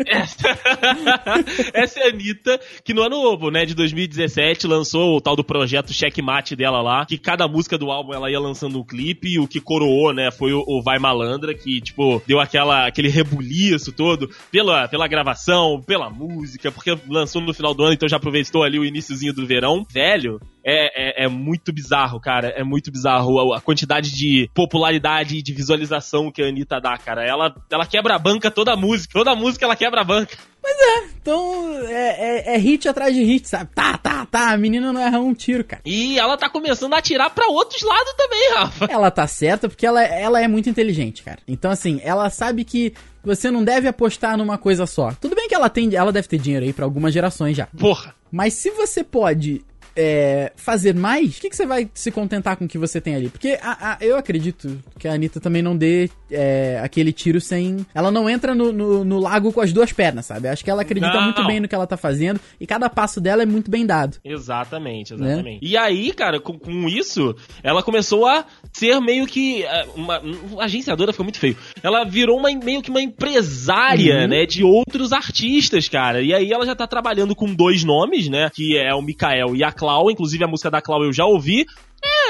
Essa, 0.07 0.59
essa 1.75 2.01
é 2.01 2.05
a 2.05 2.09
Anitta, 2.09 2.61
que 2.85 2.95
no 2.95 3.03
ano 3.03 3.23
novo, 3.23 3.51
né, 3.51 3.65
de 3.65 3.75
2017, 3.75 4.67
lançou 4.67 5.17
o 5.17 5.21
tal 5.21 5.35
do 5.37 5.45
projeto 5.45 5.93
Checkmate 5.93 6.57
dela 6.57 6.81
lá, 6.81 7.05
que 7.05 7.19
cada 7.19 7.49
música 7.49 7.77
do 7.77 7.91
álbum 7.91 8.15
ela 8.15 8.31
ia 8.31 8.41
lançando 8.41 8.79
um 8.79 8.85
clipe, 8.85 9.29
e 9.29 9.39
o 9.39 9.49
que 9.49 9.61
coroou, 9.61 10.13
né, 10.13 10.31
foi 10.31 10.53
o, 10.53 10.65
o 10.67 10.83
Vai 10.83 10.99
Malandra, 10.99 11.55
que, 11.55 11.81
tipo, 11.81 12.23
deu 12.27 12.41
aquela, 12.41 12.87
aquele 12.87 13.09
rebuliço 13.09 13.93
todo 13.93 14.31
pela, 14.51 14.89
pela 14.89 15.09
gravação, 15.09 15.83
pela 15.85 16.11
música, 16.11 16.71
porque 16.71 16.97
lançou 17.09 17.43
no 17.43 17.55
final 17.55 17.75
do 17.75 17.83
ano, 17.83 17.95
então 17.95 18.09
já 18.09 18.17
aproveitou 18.17 18.63
ali 18.63 18.79
o 18.79 18.85
iníciozinho 18.85 19.33
do 19.33 19.47
verão. 19.47 19.87
Velho, 19.91 20.41
é, 20.71 21.23
é, 21.23 21.25
é 21.25 21.29
muito 21.29 21.73
bizarro, 21.73 22.21
cara. 22.21 22.49
É 22.49 22.63
muito 22.63 22.91
bizarro 22.93 23.53
a, 23.55 23.59
a 23.59 23.61
quantidade 23.61 24.11
de 24.15 24.51
popularidade 24.55 25.37
e 25.37 25.43
de 25.43 25.53
visualização 25.53 26.31
que 26.31 26.43
a 26.43 26.47
Anitta 26.49 26.81
dá, 26.81 26.97
cara. 26.99 27.25
Ela, 27.25 27.55
ela 27.71 27.87
quebra 27.87 28.15
a 28.15 28.19
banca 28.19 28.51
toda 28.51 28.73
a 28.73 28.77
música. 28.77 29.13
Toda 29.15 29.31
a 29.33 29.37
música 29.37 29.65
ela 29.65 29.77
quebra 29.77 30.01
a 30.01 30.05
banca. 30.05 30.37
Então, 31.21 31.73
é, 31.89 32.53
é- 32.53 32.55
é 32.55 32.59
hit 32.59 32.89
atrás 32.89 33.15
de 33.15 33.23
hit, 33.23 33.49
sabe? 33.49 33.71
Tá, 33.75 33.97
tá, 33.99 34.27
tá. 34.27 34.51
A 34.53 34.57
menina 34.57 34.93
não 34.93 35.01
erra 35.01 35.19
um 35.19 35.35
tiro, 35.35 35.65
cara. 35.65 35.83
E 35.85 36.19
ela 36.19 36.37
tá 36.37 36.49
começando 36.49 36.95
a 36.95 36.99
atirar 36.99 37.31
pra 37.31 37.47
outros 37.49 37.83
lados 37.83 38.15
também, 38.17 38.51
Rafa. 38.55 38.87
Ela 38.91 39.11
tá 39.11 39.27
certa 39.27 39.69
porque 39.69 39.87
ela, 39.87 40.03
ela 40.03 40.41
é 40.43 40.49
muito 40.49 40.69
inteligente, 40.69 41.23
cara. 41.23 41.39
Então, 41.47 41.71
assim, 41.71 42.01
ela 42.03 42.31
sabe 42.31 42.65
que 42.65 42.93
você 43.25 43.51
não 43.51 43.63
deve 43.65 43.89
apostar 43.89 44.37
numa 44.37 44.57
coisa 44.59 44.87
só. 44.87 45.13
Tudo 45.21 45.35
bem 45.35 45.49
que 45.49 45.55
ela 45.55 45.69
tem, 45.69 45.95
ela 45.95 46.13
deve 46.13 46.29
ter 46.29 46.39
dinheiro 46.39 46.65
aí 46.65 46.73
pra 46.73 46.85
algumas 46.85 47.13
gerações 47.13 47.57
já. 47.57 47.67
Porra. 47.79 48.15
Mas 48.31 48.55
se 48.55 48.71
você 48.71 49.03
pode 49.03 49.63
é, 50.01 50.53
fazer 50.55 50.95
mais, 50.95 51.35
por 51.35 51.41
que, 51.41 51.51
que 51.51 51.57
você 51.57 51.67
vai 51.67 51.91
se 51.93 52.13
contentar 52.13 52.57
com 52.57 52.65
o 52.65 52.69
que 52.69 52.79
você 52.79 53.01
tem 53.01 53.17
ali? 53.17 53.29
Porque 53.29 53.59
a- 53.61 53.95
a- 53.95 53.99
eu 54.01 54.17
acredito 54.17 54.79
que 54.97 55.09
a 55.09 55.13
Anitta 55.15 55.41
também 55.41 55.61
não 55.61 55.77
dê 55.77 56.09
é, 56.31 56.79
aquele 56.85 57.11
tiro 57.13 57.41
sem. 57.41 57.85
Ela 57.95 58.11
não 58.11 58.29
entra 58.31 58.55
no, 58.55 58.71
no- 58.73 59.03
no 59.05 59.19
lago 59.19 59.53
com 59.53 59.61
as 59.63 59.73
duas 59.73 59.93
pernas, 59.93 60.27
sabe? 60.27 60.47
Acho 60.47 60.63
que 60.63 60.71
ela 60.71 60.83
acredita 60.83 61.15
Não. 61.15 61.23
muito 61.25 61.45
bem 61.47 61.59
no 61.59 61.67
que 61.67 61.75
ela 61.75 61.87
tá 61.87 61.97
fazendo 61.97 62.39
e 62.61 62.67
cada 62.67 62.89
passo 62.89 63.19
dela 63.21 63.43
é 63.43 63.47
muito 63.47 63.71
bem 63.71 63.85
dado. 63.85 64.19
Exatamente, 64.25 65.15
exatamente. 65.15 65.59
E 65.63 65.77
aí, 65.77 66.13
cara, 66.13 66.39
com, 66.39 66.57
com 66.59 66.87
isso, 66.89 67.35
ela 67.63 67.83
começou 67.83 68.27
a 68.27 68.45
ser 68.73 69.01
meio 69.01 69.27
que. 69.27 69.63
eh, 69.65 69.87
Uma, 69.97 70.21
uma 70.21 70.63
agenciadora 70.65 71.13
ficou 71.13 71.25
muito 71.25 71.39
feio. 71.39 71.57
Ela 71.83 72.05
virou 72.05 72.39
uma, 72.39 72.51
meio 72.53 72.83
que 72.83 72.91
uma 72.91 73.01
empresária, 73.03 74.23
Uhum. 74.23 74.29
né? 74.29 74.47
De 74.47 74.63
outros 74.63 75.13
artistas, 75.13 75.89
cara. 75.89 76.21
E 76.23 76.33
aí 76.35 76.53
ela 76.53 76.65
já 76.67 76.75
tá 76.75 76.87
trabalhando 76.87 77.35
com 77.35 77.53
dois 77.55 77.85
nomes, 77.85 78.29
né? 78.29 78.51
Que 78.55 78.77
é 78.77 78.95
o 78.95 79.03
Mikael 79.03 79.57
e 79.57 79.65
a 79.65 79.73
Clau. 79.89 80.11
Inclusive 80.11 80.45
a 80.45 80.47
música 80.47 80.71
da 80.71 80.83
Clau 80.83 81.03
eu 81.03 81.13
já 81.13 81.25
ouvi. 81.25 81.65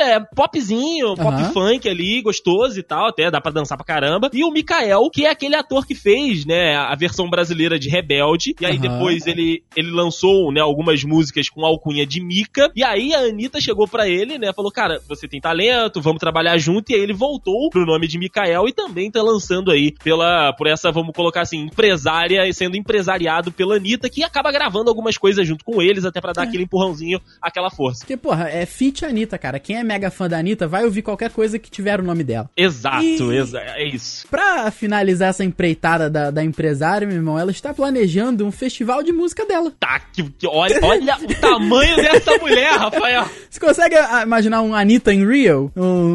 É, 0.01 0.21
popzinho, 0.21 1.17
pop 1.17 1.43
Aham. 1.43 1.53
funk 1.53 1.89
ali, 1.89 2.23
gostoso 2.23 2.79
e 2.79 2.83
tal, 2.83 3.09
até 3.09 3.31
dá 3.31 3.41
pra 3.41 3.51
dançar 3.53 3.77
pra 3.77 3.85
caramba. 3.85 4.31
E 4.33 4.45
o 4.45 4.51
Mikael, 4.51 5.11
que 5.13 5.27
é 5.27 5.31
aquele 5.31 5.57
ator 5.57 5.87
que 5.87 5.95
fez, 5.95 6.47
né, 6.47 6.77
a 6.77 6.95
versão 6.95 7.29
brasileira 7.29 7.79
de 7.79 7.89
Rebelde. 7.89 8.55
E 8.61 8.65
aí 8.65 8.73
Aham. 8.79 8.81
depois 8.81 9.27
ele, 9.27 9.63
ele 9.77 9.91
lançou, 9.91 10.53
né, 10.53 10.61
algumas 10.61 11.03
músicas 11.05 11.49
com 11.49 11.65
alcunha 11.65 12.07
de 12.07 12.23
Mika. 12.23 12.71
E 12.75 12.85
aí 12.85 13.15
a 13.15 13.21
Anitta 13.21 13.61
chegou 13.61 13.87
pra 13.89 14.09
ele, 14.09 14.39
né, 14.39 14.53
falou, 14.55 14.71
cara, 14.71 15.01
você 15.09 15.29
tem 15.29 15.41
talento, 15.41 16.01
vamos 16.01 16.21
trabalhar 16.21 16.57
junto. 16.59 16.91
E 16.91 16.95
aí 16.95 17.01
ele 17.01 17.13
voltou 17.15 17.69
pro 17.71 17.87
nome 17.87 18.07
de 18.07 18.19
Mikael 18.19 18.69
e 18.69 18.73
também 18.73 19.11
tá 19.11 19.23
lançando 19.23 19.71
aí 19.71 19.93
pela, 20.03 20.53
por 20.53 20.67
essa, 20.67 20.91
vamos 20.91 21.15
colocar 21.15 21.43
assim, 21.43 21.59
empresária, 21.59 22.51
sendo 22.53 22.77
empresariado 22.77 23.53
pela 23.53 23.77
Anitta, 23.77 24.09
que 24.09 24.23
acaba 24.23 24.51
gravando 24.53 24.89
algumas 24.89 25.19
coisas 25.19 25.47
junto 25.47 25.65
com 25.65 25.83
eles, 25.83 26.05
até 26.05 26.21
pra 26.21 26.33
dar 26.33 26.43
aquele 26.43 26.65
empurrãozinho, 26.65 27.21
aquela 27.43 27.71
força. 27.71 28.01
Porque, 28.01 28.17
porra, 28.17 28.49
é 28.49 28.65
feat 28.65 29.05
Anitta, 29.05 29.37
cara. 29.59 29.61
Quem 29.61 29.77
é 29.77 29.83
mega 29.85 30.11
fã 30.11 30.29
da 30.29 30.39
Anitta 30.39 30.67
vai 30.67 30.85
ouvir 30.85 31.03
qualquer 31.03 31.31
coisa 31.31 31.59
que 31.59 31.71
tiver 31.71 32.01
o 32.01 32.03
nome 32.03 32.25
dela. 32.25 32.49
Exato, 32.57 33.03
E- 33.03 33.37
exa 33.37 33.61
é 33.61 33.85
isso. 33.85 34.27
Pra 34.29 34.71
finalizar 34.71 35.31
essa 35.31 35.45
empreitada 35.45 36.09
da, 36.09 36.31
da 36.31 36.43
empresária, 36.45 37.07
meu 37.07 37.17
irmão, 37.17 37.39
ela 37.39 37.51
está 37.51 37.75
planejando 37.75 38.47
um 38.47 38.53
festival 38.53 39.03
de 39.03 39.13
música 39.13 39.45
dela. 39.45 39.73
Tá, 39.79 40.01
que, 40.13 40.23
que- 40.23 40.47
olha, 40.47 40.79
olha 40.83 41.17
o 41.17 41.35
tamanho 41.41 41.97
dessa 41.97 42.37
mulher, 42.39 42.73
Rafael. 42.73 43.29
Você 43.51 43.61
consegue 43.61 43.97
ah, 43.97 44.23
imaginar 44.23 44.63
um 44.63 44.75
Anitta 44.75 45.13
em 45.13 45.27
Rio? 45.27 45.71
Um 45.77 46.15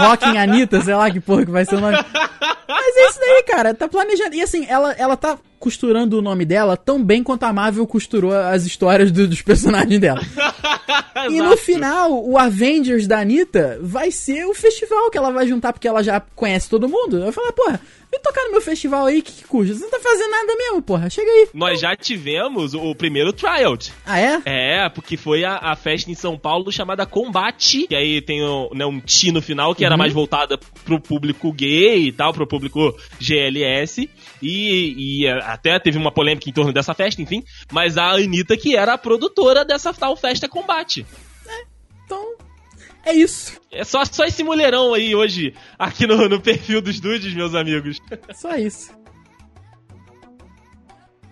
Rock 0.00 0.24
em 0.26 0.38
Anitta, 0.38 0.80
sei 0.82 0.94
lá 0.94 1.10
que 1.10 1.20
porra 1.20 1.44
que 1.44 1.50
vai 1.50 1.64
ser 1.64 1.76
o 1.76 1.80
nome. 1.80 1.96
Mas 2.68 2.96
é 2.96 3.08
isso 3.08 3.18
daí, 3.20 3.42
cara. 3.44 3.74
Tá 3.74 3.88
planejando. 3.88 4.34
E 4.34 4.42
assim, 4.42 4.66
ela, 4.68 4.92
ela 4.92 5.16
tá 5.16 5.38
costurando 5.58 6.18
o 6.18 6.22
nome 6.22 6.44
dela 6.44 6.76
tão 6.76 7.02
bem 7.02 7.22
quanto 7.22 7.42
a 7.44 7.52
Marvel 7.52 7.86
costurou 7.86 8.32
as 8.32 8.64
histórias 8.64 9.10
do- 9.10 9.26
dos 9.28 9.42
personagens 9.42 9.98
dela. 10.00 10.20
E 11.30 11.40
no 11.42 11.56
final, 11.56 12.24
o 12.24 12.38
Avengers 12.38 13.06
da 13.06 13.18
Anitta 13.18 13.76
vai 13.82 14.10
ser 14.10 14.46
o 14.46 14.54
festival 14.54 15.10
que 15.10 15.18
ela 15.18 15.30
vai 15.32 15.46
juntar, 15.48 15.72
porque 15.72 15.86
ela 15.88 16.02
já 16.02 16.20
conhece 16.20 16.70
todo 16.70 16.88
mundo. 16.88 17.18
Eu 17.18 17.32
falei, 17.32 17.52
porra, 17.52 17.80
vem 18.12 18.20
tocar 18.22 18.44
no 18.44 18.52
meu 18.52 18.60
festival 18.60 19.06
aí, 19.06 19.22
que, 19.22 19.44
custa? 19.44 19.74
Você 19.74 19.80
não 19.80 19.90
tá 19.90 20.00
fazendo 20.00 20.30
nada 20.30 20.54
mesmo, 20.56 20.82
porra. 20.82 21.10
Chega 21.10 21.30
aí. 21.30 21.48
Nós 21.54 21.80
já 21.80 21.94
tivemos 21.96 22.74
o 22.74 22.94
primeiro 22.94 23.32
tryout. 23.32 23.92
Ah, 24.04 24.18
é? 24.18 24.40
É, 24.44 24.88
porque 24.88 25.16
foi 25.16 25.44
a, 25.44 25.56
a 25.56 25.76
festa 25.76 26.10
em 26.10 26.14
São 26.14 26.38
Paulo 26.38 26.72
chamada 26.72 27.04
Combate, 27.06 27.86
que 27.86 27.94
aí 27.94 28.20
tem 28.22 28.42
o, 28.42 28.70
né, 28.74 28.84
um 28.86 29.00
T 29.00 29.30
no 29.32 29.42
final, 29.42 29.74
que 29.74 29.84
era 29.84 29.94
Uhum. 29.94 29.98
mais 29.98 30.12
voltada 30.12 30.58
pro 30.84 31.00
público 31.00 31.52
gay 31.52 32.06
e 32.08 32.12
tal, 32.12 32.32
pro 32.32 32.46
público 32.46 32.94
GLS. 33.20 34.08
E, 34.40 34.94
e 35.22 35.26
é, 35.26 35.32
até 35.44 35.78
teve 35.78 35.98
uma 35.98 36.12
polêmica 36.12 36.48
em 36.48 36.52
torno 36.52 36.72
dessa 36.72 36.94
festa, 36.94 37.20
enfim. 37.20 37.42
Mas 37.72 37.98
a 37.98 38.10
Anitta, 38.12 38.56
que 38.56 38.76
era 38.76 38.94
a 38.94 38.98
produtora 38.98 39.64
dessa 39.64 39.92
tal 39.92 40.16
festa 40.16 40.48
Combate. 40.48 41.04
Então, 42.04 42.34
é 43.04 43.14
isso. 43.14 43.60
É 43.70 43.84
só, 43.84 44.04
só 44.04 44.24
esse 44.24 44.42
mulherão 44.42 44.94
aí 44.94 45.14
hoje, 45.14 45.54
aqui 45.78 46.06
no, 46.06 46.28
no 46.28 46.40
perfil 46.40 46.80
dos 46.80 47.00
dudes, 47.00 47.34
meus 47.34 47.54
amigos. 47.54 47.98
Só 48.34 48.56
isso. 48.56 48.90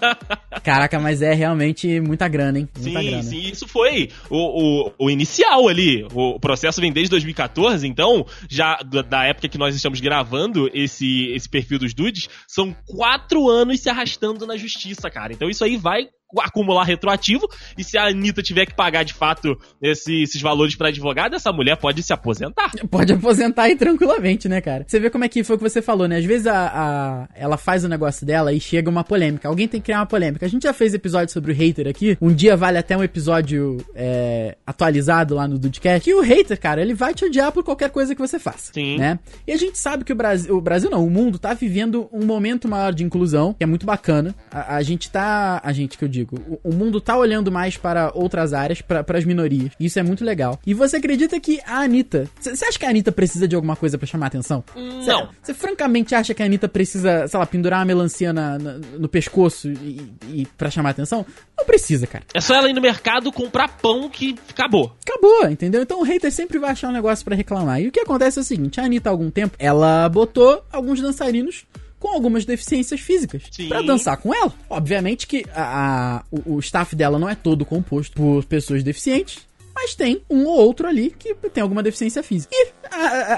Caraca, 0.62 0.98
mas 0.98 1.22
é 1.22 1.32
realmente 1.32 2.00
muita 2.00 2.28
grana, 2.28 2.58
hein? 2.58 2.68
Muita 2.76 3.00
Sim, 3.00 3.06
grana. 3.06 3.22
sim, 3.22 3.50
isso 3.50 3.66
foi 3.66 4.10
o, 4.28 4.88
o, 4.88 4.92
o 4.98 5.10
inicial 5.10 5.68
ali. 5.68 6.06
O 6.12 6.38
processo 6.38 6.80
vem 6.80 6.92
desde 6.92 7.10
2014, 7.10 7.86
então, 7.86 8.26
já 8.48 8.76
da, 8.76 9.02
da 9.02 9.24
época 9.24 9.48
que 9.48 9.58
nós 9.58 9.74
estamos 9.74 10.00
gravando 10.00 10.70
esse, 10.74 11.28
esse 11.32 11.48
perfil 11.48 11.78
dos 11.78 11.94
dudes, 11.94 12.28
são 12.46 12.74
quatro 12.86 13.48
anos 13.48 13.80
se 13.80 13.88
arrastando 13.88 14.46
na 14.46 14.56
justiça, 14.56 15.08
cara. 15.10 15.32
Então 15.32 15.48
isso 15.48 15.64
aí 15.64 15.76
vai 15.78 16.10
acumular 16.40 16.84
retroativo, 16.84 17.48
e 17.76 17.82
se 17.84 17.96
a 17.96 18.06
Anitta 18.06 18.42
tiver 18.42 18.66
que 18.66 18.74
pagar 18.74 19.02
de 19.04 19.14
fato 19.14 19.58
esse- 19.80 20.22
esses 20.22 20.40
valores 20.40 20.74
pra 20.76 20.88
advogada, 20.88 21.36
essa 21.36 21.52
mulher 21.52 21.76
pode 21.76 22.02
se 22.02 22.12
aposentar. 22.12 22.70
Pode 22.90 23.12
aposentar 23.12 23.62
aí 23.64 23.76
tranquilamente, 23.76 24.48
né, 24.48 24.60
cara? 24.60 24.84
Você 24.86 25.00
vê 25.00 25.08
como 25.10 25.24
é 25.24 25.28
que 25.28 25.42
foi 25.44 25.56
o 25.56 25.58
que 25.58 25.68
você 25.68 25.80
falou, 25.80 26.06
né? 26.08 26.18
Às 26.18 26.24
vezes 26.24 26.46
a, 26.46 26.66
a- 26.68 27.28
ela 27.34 27.56
faz 27.56 27.84
o 27.84 27.88
negócio 27.88 28.26
dela 28.26 28.52
e 28.52 28.60
chega 28.60 28.90
uma 28.90 29.04
polêmica. 29.04 29.48
Alguém 29.48 29.66
tem 29.68 29.80
que 29.80 29.86
criar 29.86 30.00
uma 30.00 30.06
polêmica. 30.06 30.44
A 30.44 30.48
gente 30.48 30.62
já 30.64 30.72
fez 30.72 30.92
episódio 30.94 31.32
sobre 31.32 31.52
o 31.52 31.54
hater 31.54 31.86
aqui. 31.88 32.16
Um 32.20 32.32
dia 32.32 32.56
vale 32.56 32.78
até 32.78 32.96
um 32.96 33.02
episódio 33.02 33.78
é, 33.94 34.56
atualizado 34.66 35.34
lá 35.34 35.46
no 35.48 35.58
Dudecast. 35.58 36.08
E 36.08 36.14
o 36.14 36.20
hater, 36.20 36.58
cara, 36.60 36.82
ele 36.82 36.94
vai 36.94 37.14
te 37.14 37.24
odiar 37.24 37.52
por 37.52 37.64
qualquer 37.64 37.90
coisa 37.90 38.14
que 38.14 38.20
você 38.20 38.38
faça. 38.38 38.72
Sim. 38.72 38.98
Né? 38.98 39.18
E 39.46 39.52
a 39.52 39.56
gente 39.56 39.78
sabe 39.78 40.04
que 40.04 40.12
o 40.12 40.16
Brasil, 40.16 40.56
o 40.56 40.60
Brasil 40.60 40.90
não, 40.90 41.04
o 41.06 41.10
mundo 41.10 41.38
tá 41.38 41.54
vivendo 41.54 42.08
um 42.12 42.24
momento 42.26 42.68
maior 42.68 42.92
de 42.92 43.04
inclusão, 43.04 43.54
que 43.54 43.64
é 43.64 43.66
muito 43.66 43.86
bacana. 43.86 44.34
A, 44.50 44.76
a 44.76 44.82
gente 44.82 45.10
tá, 45.10 45.60
a 45.64 45.72
gente 45.72 45.96
que 45.96 46.04
eu 46.04 46.08
digo, 46.08 46.17
o, 46.22 46.60
o 46.64 46.74
mundo 46.74 47.00
tá 47.00 47.16
olhando 47.16 47.50
mais 47.52 47.76
para 47.76 48.10
outras 48.14 48.52
áreas, 48.52 48.80
para 48.80 49.04
as 49.18 49.24
minorias. 49.24 49.72
Isso 49.78 49.98
é 49.98 50.02
muito 50.02 50.24
legal. 50.24 50.58
E 50.66 50.74
você 50.74 50.96
acredita 50.96 51.38
que 51.40 51.60
a 51.66 51.80
Anitta, 51.80 52.28
você 52.40 52.64
acha 52.64 52.78
que 52.78 52.86
a 52.86 52.90
Anitta 52.90 53.12
precisa 53.12 53.46
de 53.46 53.54
alguma 53.54 53.76
coisa 53.76 53.98
pra 53.98 54.06
chamar 54.06 54.26
atenção? 54.26 54.62
Não. 54.76 55.28
Você 55.42 55.54
francamente 55.54 56.14
acha 56.14 56.34
que 56.34 56.42
a 56.42 56.46
Anitta 56.46 56.68
precisa, 56.68 57.26
sei 57.28 57.38
lá, 57.38 57.46
pendurar 57.46 57.78
uma 57.80 57.84
melancia 57.84 58.32
na- 58.32 58.58
na- 58.58 58.78
no 58.98 59.08
pescoço 59.08 59.68
e, 59.70 60.10
e 60.32 60.46
para 60.56 60.70
chamar 60.70 60.90
atenção? 60.90 61.24
Não 61.56 61.64
precisa, 61.64 62.06
cara. 62.06 62.24
É 62.34 62.40
só 62.40 62.54
ela 62.54 62.68
ir 62.70 62.72
no 62.72 62.80
mercado 62.80 63.30
comprar 63.32 63.68
pão 63.68 64.08
que 64.08 64.34
acabou. 64.48 64.94
Acabou, 65.06 65.48
entendeu? 65.50 65.82
Então 65.82 66.00
o 66.00 66.04
hater 66.04 66.30
sempre 66.32 66.58
vai 66.58 66.70
achar 66.70 66.88
um 66.88 66.92
negócio 66.92 67.24
pra 67.24 67.34
reclamar. 67.36 67.80
E 67.80 67.88
o 67.88 67.92
que 67.92 68.00
acontece 68.00 68.38
é 68.38 68.42
o 68.42 68.44
seguinte: 68.44 68.80
a 68.80 68.84
Anitta, 68.84 69.08
há 69.08 69.12
algum 69.12 69.30
tempo, 69.30 69.56
ela 69.58 70.08
botou 70.08 70.62
alguns 70.72 71.00
dançarinos 71.00 71.64
com 71.98 72.08
algumas 72.08 72.44
deficiências 72.44 73.00
físicas 73.00 73.42
pra 73.68 73.82
dançar 73.82 74.16
com 74.16 74.34
ela. 74.34 74.52
Obviamente 74.70 75.26
que 75.26 75.44
a, 75.54 76.16
a- 76.18 76.24
o, 76.30 76.54
o 76.56 76.58
staff 76.60 76.94
dela 76.94 77.18
não 77.18 77.28
é 77.28 77.34
todo 77.34 77.64
composto 77.64 78.14
por 78.16 78.44
pessoas 78.44 78.82
deficientes. 78.82 79.46
Mas 79.80 79.94
tem 79.94 80.20
um 80.28 80.44
ou 80.44 80.58
outro 80.58 80.88
ali 80.88 81.14
que 81.16 81.32
tem 81.52 81.62
alguma 81.62 81.84
deficiência 81.84 82.20
física. 82.20 82.52
E 82.52 82.68
a, 82.90 82.96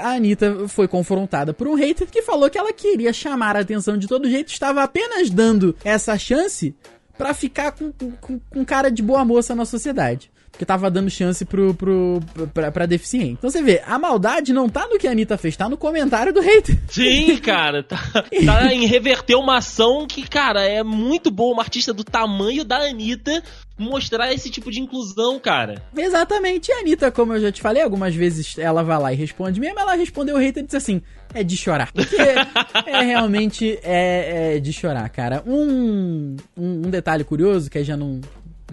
a- 0.09 0.13
Anitta 0.15 0.67
foi 0.67 0.87
confrontada 0.87 1.53
por 1.53 1.67
um 1.67 1.75
hater 1.75 2.07
que 2.07 2.23
falou 2.23 2.49
que 2.49 2.57
ela 2.57 2.73
queria 2.73 3.13
chamar 3.13 3.55
a 3.55 3.59
atenção 3.59 3.95
de 3.95 4.07
todo 4.07 4.27
jeito, 4.29 4.51
estava 4.51 4.81
apenas 4.81 5.29
dando 5.29 5.75
essa 5.83 6.17
chance 6.17 6.73
pra 7.15 7.33
ficar 7.35 7.73
com, 7.73 7.91
com, 7.91 8.39
com 8.39 8.65
cara 8.65 8.89
de 8.89 9.03
boa 9.03 9.23
moça 9.23 9.53
na 9.53 9.65
sociedade. 9.65 10.31
Porque 10.51 10.65
tava 10.65 10.91
dando 10.91 11.09
chance 11.09 11.45
pro, 11.45 11.73
pro, 11.73 12.19
pra, 12.53 12.71
pra 12.71 12.85
deficiente. 12.85 13.31
Então 13.39 13.49
você 13.49 13.63
vê, 13.63 13.81
a 13.85 13.97
maldade 13.97 14.53
não 14.53 14.67
tá 14.67 14.85
no 14.87 14.99
que 14.99 15.07
a 15.07 15.11
Anitta 15.11 15.37
fez, 15.37 15.55
tá 15.55 15.69
no 15.69 15.77
comentário 15.77 16.33
do 16.33 16.41
hater. 16.41 16.77
Sim, 16.89 17.37
cara, 17.41 17.81
tá, 17.81 17.97
tá 18.45 18.73
em 18.73 18.85
reverter 18.85 19.35
uma 19.35 19.57
ação 19.57 20.05
que, 20.05 20.27
cara, 20.27 20.61
é 20.61 20.83
muito 20.83 21.31
boa, 21.31 21.53
uma 21.53 21.63
artista 21.63 21.93
do 21.93 22.03
tamanho 22.03 22.63
da 22.65 22.77
Anitta 22.77 23.41
mostrar 23.77 24.31
esse 24.31 24.49
tipo 24.49 24.71
de 24.71 24.79
inclusão, 24.79 25.39
cara. 25.39 25.81
Exatamente. 25.95 26.69
E 26.69 26.73
a 26.73 26.79
Anitta, 26.79 27.11
como 27.11 27.33
eu 27.33 27.41
já 27.41 27.51
te 27.51 27.61
falei, 27.61 27.81
algumas 27.81 28.13
vezes 28.13 28.57
ela 28.57 28.83
vai 28.83 28.99
lá 28.99 29.13
e 29.13 29.15
responde 29.15 29.59
mesmo, 29.59 29.79
ela 29.79 29.95
respondeu 29.95 30.35
o 30.35 30.39
hater 30.39 30.61
e 30.61 30.65
disse 30.65 30.77
assim, 30.77 31.01
é 31.33 31.43
de 31.43 31.57
chorar. 31.57 31.91
Porque 31.93 32.15
é 32.15 33.01
realmente 33.01 33.79
é, 33.83 34.55
é 34.55 34.59
de 34.59 34.71
chorar, 34.71 35.09
cara. 35.09 35.43
Um, 35.45 36.35
um, 36.55 36.85
um 36.85 36.89
detalhe 36.89 37.23
curioso, 37.23 37.69
que 37.69 37.79
aí 37.79 37.83
já 37.83 37.97
não, 37.97 38.21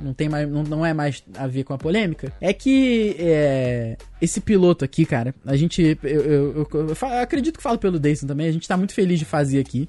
não 0.02 0.12
tem 0.14 0.28
mais, 0.28 0.48
não, 0.48 0.62
não 0.62 0.87
é 0.87 0.92
mais 0.94 1.22
a 1.37 1.46
ver 1.46 1.64
com 1.64 1.72
a 1.74 1.78
polêmica, 1.78 2.32
é 2.40 2.52
que 2.52 3.16
é, 3.18 3.96
esse 4.20 4.40
piloto 4.40 4.84
aqui, 4.84 5.04
cara, 5.04 5.34
a 5.46 5.56
gente, 5.56 5.98
eu, 6.02 6.20
eu- 6.20 6.68
eu- 6.72 6.88
eu 6.88 7.18
acredito 7.20 7.56
que 7.56 7.62
falo 7.62 7.78
pelo 7.78 7.98
Dayson 7.98 8.26
também, 8.26 8.48
a 8.48 8.52
gente 8.52 8.66
tá 8.68 8.76
muito 8.76 8.94
feliz 8.94 9.18
de 9.18 9.24
fazer 9.24 9.58
aqui. 9.61 9.88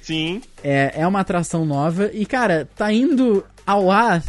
Sim. 0.00 0.40
É, 0.64 0.92
é 0.96 1.06
uma 1.06 1.20
atração 1.20 1.64
nova 1.64 2.10
e, 2.12 2.26
cara, 2.26 2.68
tá 2.76 2.92
indo 2.92 3.44
ao 3.64 3.88
ar, 3.90 4.22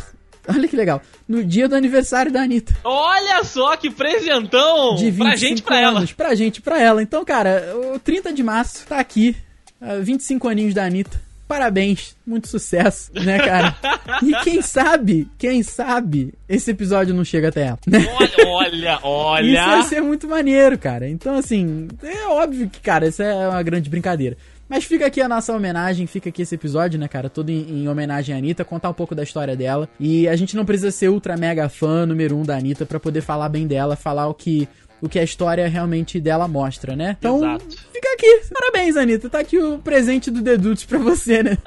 olha 0.48 0.68
que 0.68 0.76
legal, 0.76 1.02
no 1.28 1.44
dia 1.44 1.68
do 1.68 1.76
aniversário 1.76 2.32
da 2.32 2.42
Anitta. 2.44 2.76
Olha 2.84 3.44
só 3.44 3.76
que 3.76 3.90
presentão 3.90 4.96
De 4.96 5.10
25 5.10 5.24
pra 5.26 5.36
gente 5.36 5.60
e 5.60 5.64
pra 5.64 5.80
ela. 5.80 5.98
anos, 5.98 6.14
pra 6.14 6.36
gente 6.36 6.62
pra 6.62 6.80
ela. 6.82 7.02
Então, 7.02 7.26
cara, 7.26 7.74
o 7.96 8.00
30 8.00 8.32
de 8.32 8.44
março 8.44 8.86
tá 8.86 9.00
aqui, 9.00 9.36
ah, 9.82 9.96
25 10.00 10.48
aninhos 10.48 10.74
da 10.76 10.84
Anitta. 10.86 11.20
Parabéns, 11.48 12.16
muito 12.26 12.48
sucesso, 12.48 13.12
né, 13.14 13.38
cara? 13.40 13.76
e 14.24 14.34
quem 14.44 14.62
sabe, 14.62 15.28
quem 15.38 15.62
sabe, 15.62 16.34
esse 16.48 16.72
episódio 16.72 17.14
não 17.14 17.24
chega 17.26 17.50
até 17.50 17.68
ela. 17.68 17.80
né? 17.86 18.00
Olha, 18.48 19.00
olha, 19.04 19.46
Isso 19.46 19.66
vai 19.66 19.74
olha. 19.80 19.84
ser 19.84 20.02
muito 20.02 20.28
maneiro, 20.28 20.78
cara. 20.78 21.08
Então, 21.08 21.36
assim, 21.36 21.88
é 22.02 22.26
óbvio 22.28 22.70
que, 22.70 22.80
cara, 22.80 23.08
isso 23.08 23.22
é 23.22 23.48
uma 23.50 23.62
grande 23.62 23.90
brincadeira. 23.90 24.38
Mas 24.70 24.86
fica 24.86 25.06
aqui 25.06 25.22
a 25.22 25.28
nossa 25.28 25.54
homenagem, 25.54 26.08
fica 26.08 26.30
aqui 26.30 26.42
esse 26.42 26.56
episódio, 26.56 26.98
né, 27.00 27.08
cara? 27.08 27.30
Todo 27.30 27.50
em, 27.50 27.84
em 27.84 27.88
homenagem 27.88 28.34
à 28.34 28.38
Anitta, 28.38 28.64
contar 28.66 28.90
um 28.90 28.94
pouco 28.94 29.14
da 29.14 29.22
história 29.22 29.56
dela. 29.56 29.88
E 30.00 30.28
a 30.28 30.36
gente 30.36 30.56
não 30.56 30.66
precisa 30.66 30.90
ser 30.90 31.10
ultra 31.10 31.38
mega 31.38 31.68
fã 31.70 32.06
número 32.06 32.36
um 32.36 32.44
da 32.44 32.56
Anitta 32.58 32.86
pra 32.86 33.00
poder 33.00 33.22
falar 33.22 33.50
bem 33.50 33.68
dela, 33.68 33.96
falar 33.96 34.28
o 34.28 34.34
que, 34.34 34.68
o 35.04 35.10
que 35.10 35.20
a 35.20 35.24
história 35.24 35.68
realmente 35.68 36.18
dela 36.18 36.48
mostra, 36.48 36.96
né? 36.96 37.18
Então, 37.20 37.36
Exato. 37.36 37.66
fica 37.92 38.08
aqui. 38.14 38.42
Parabéns, 38.54 38.96
Anitta. 38.96 39.30
Tá 39.30 39.40
aqui 39.40 39.58
o 39.58 39.78
presente 39.78 40.32
do 40.32 40.42
Dedutos 40.42 40.86
pra 40.86 40.98
você, 40.98 41.44
né? 41.44 41.58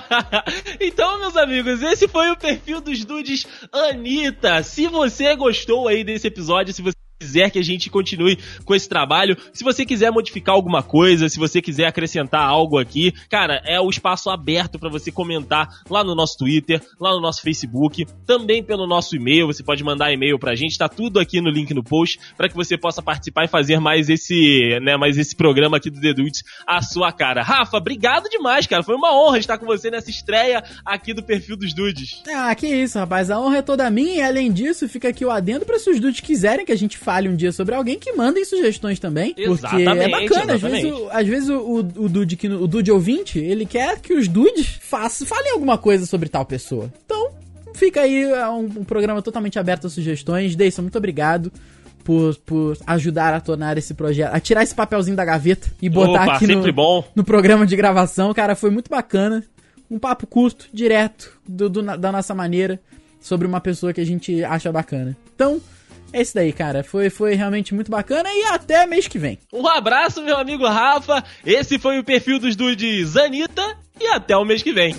então, 0.80 1.18
meus 1.18 1.36
amigos, 1.36 1.82
esse 1.82 2.08
foi 2.08 2.30
o 2.30 2.38
perfil 2.38 2.80
dos 2.80 3.04
dudes 3.04 3.46
Anitta. 3.70 4.62
Se 4.62 4.86
você 4.86 5.36
gostou 5.36 5.88
aí 5.88 6.02
desse 6.02 6.26
episódio, 6.26 6.72
se 6.72 6.80
você 6.80 6.99
quiser 7.20 7.50
que 7.50 7.58
a 7.58 7.62
gente 7.62 7.90
continue 7.90 8.38
com 8.64 8.74
esse 8.74 8.88
trabalho, 8.88 9.36
se 9.52 9.62
você 9.62 9.84
quiser 9.84 10.10
modificar 10.10 10.54
alguma 10.54 10.82
coisa, 10.82 11.28
se 11.28 11.38
você 11.38 11.60
quiser 11.60 11.86
acrescentar 11.86 12.42
algo 12.42 12.78
aqui, 12.78 13.12
cara, 13.28 13.60
é 13.66 13.78
o 13.78 13.90
espaço 13.90 14.30
aberto 14.30 14.78
para 14.78 14.88
você 14.88 15.12
comentar 15.12 15.68
lá 15.88 16.02
no 16.02 16.14
nosso 16.14 16.38
Twitter, 16.38 16.80
lá 16.98 17.12
no 17.12 17.20
nosso 17.20 17.42
Facebook, 17.42 18.06
também 18.26 18.62
pelo 18.62 18.86
nosso 18.86 19.14
e-mail, 19.14 19.46
você 19.46 19.62
pode 19.62 19.84
mandar 19.84 20.10
e-mail 20.10 20.38
pra 20.38 20.54
gente, 20.54 20.78
tá 20.78 20.88
tudo 20.88 21.20
aqui 21.20 21.42
no 21.42 21.50
link 21.50 21.74
no 21.74 21.84
post 21.84 22.18
para 22.36 22.48
que 22.48 22.56
você 22.56 22.78
possa 22.78 23.02
participar 23.02 23.44
e 23.44 23.48
fazer 23.48 23.78
mais 23.80 24.08
esse, 24.08 24.78
né, 24.80 24.96
mais 24.96 25.18
esse 25.18 25.36
programa 25.36 25.76
aqui 25.76 25.90
do 25.90 26.00
The 26.00 26.14
Dudes 26.14 26.42
a 26.66 26.80
sua 26.80 27.12
cara. 27.12 27.42
Rafa, 27.42 27.76
obrigado 27.76 28.30
demais, 28.30 28.66
cara. 28.66 28.82
Foi 28.82 28.94
uma 28.94 29.12
honra 29.14 29.38
estar 29.38 29.58
com 29.58 29.66
você 29.66 29.90
nessa 29.90 30.08
estreia 30.08 30.64
aqui 30.84 31.12
do 31.12 31.22
perfil 31.22 31.56
dos 31.56 31.74
Dudes. 31.74 32.22
Ah, 32.34 32.54
que 32.54 32.66
isso, 32.66 32.98
rapaz. 32.98 33.30
A 33.30 33.38
honra 33.38 33.58
é 33.58 33.62
toda 33.62 33.90
minha 33.90 34.14
e 34.14 34.22
além 34.22 34.50
disso, 34.50 34.88
fica 34.88 35.08
aqui 35.08 35.24
o 35.24 35.30
adendo 35.30 35.66
pra 35.66 35.78
se 35.78 35.90
os 35.90 36.00
dudes 36.00 36.20
quiserem 36.20 36.64
que 36.64 36.72
a 36.72 36.76
gente 36.76 36.96
fale 37.10 37.28
um 37.28 37.34
dia 37.34 37.50
sobre 37.50 37.74
alguém, 37.74 37.98
que 37.98 38.12
mandem 38.12 38.44
sugestões 38.44 39.00
também. 39.00 39.34
Porque 39.34 39.48
é 39.48 39.52
Exatamente, 39.52 40.10
bacana. 40.28 40.54
Às 40.54 40.60
vezes, 40.60 40.78
exatamente. 40.84 40.92
o, 40.92 41.10
às 41.10 41.26
vezes 41.26 41.48
o, 41.48 41.78
o, 41.78 42.08
dude 42.08 42.36
que, 42.36 42.48
o 42.48 42.68
dude 42.68 42.92
ouvinte, 42.92 43.40
ele 43.40 43.66
quer 43.66 43.98
que 43.98 44.14
os 44.14 44.28
dudes 44.28 44.78
façam, 44.80 45.26
falem 45.26 45.50
alguma 45.50 45.76
coisa 45.76 46.06
sobre 46.06 46.28
tal 46.28 46.44
pessoa. 46.44 46.88
Então, 47.04 47.30
fica 47.74 48.02
aí 48.02 48.22
é 48.22 48.48
um, 48.48 48.60
um 48.64 48.84
programa 48.84 49.20
totalmente 49.20 49.58
aberto 49.58 49.88
a 49.88 49.90
sugestões. 49.90 50.54
Deison, 50.54 50.82
muito 50.82 50.96
obrigado. 50.98 51.50
Por, 52.04 52.34
por 52.46 52.78
ajudar 52.86 53.34
a 53.34 53.40
tornar 53.40 53.76
esse 53.76 53.92
projeto, 53.92 54.32
a 54.32 54.40
tirar 54.40 54.62
esse 54.62 54.74
papelzinho 54.74 55.16
da 55.16 55.24
gaveta 55.24 55.68
e 55.82 55.88
botar 55.88 56.22
Opa, 56.22 56.34
aqui 56.36 56.46
no, 56.46 56.62
no 57.14 57.22
programa 57.24 57.66
de 57.66 57.76
gravação, 57.76 58.32
cara, 58.32 58.54
foi 58.54 58.70
muito 58.70 58.88
bacana. 58.88 59.44
Um 59.90 59.98
papo 59.98 60.26
curto, 60.26 60.66
direto, 60.72 61.30
do, 61.46 61.68
do- 61.68 61.82
da 61.82 62.10
nossa 62.12 62.34
maneira, 62.34 62.80
sobre 63.20 63.46
uma 63.46 63.60
pessoa 63.60 63.92
que 63.92 64.00
a 64.00 64.06
gente 64.06 64.42
acha 64.44 64.72
bacana. 64.72 65.14
Então, 65.34 65.60
é 66.12 66.20
isso 66.22 66.34
daí, 66.34 66.52
cara. 66.52 66.82
Foi, 66.82 67.08
foi 67.08 67.34
realmente 67.34 67.74
muito 67.74 67.90
bacana 67.90 68.28
e 68.32 68.44
até 68.44 68.86
mês 68.86 69.06
que 69.06 69.18
vem. 69.18 69.38
Um 69.52 69.66
abraço, 69.68 70.22
meu 70.22 70.36
amigo 70.36 70.66
Rafa. 70.66 71.22
Esse 71.44 71.78
foi 71.78 71.98
o 71.98 72.04
perfil 72.04 72.38
dos 72.38 72.56
dudes 72.56 73.16
Anitta 73.16 73.76
e 74.00 74.06
até 74.08 74.36
o 74.36 74.44
mês 74.44 74.62
que 74.62 74.72
vem. 74.72 74.94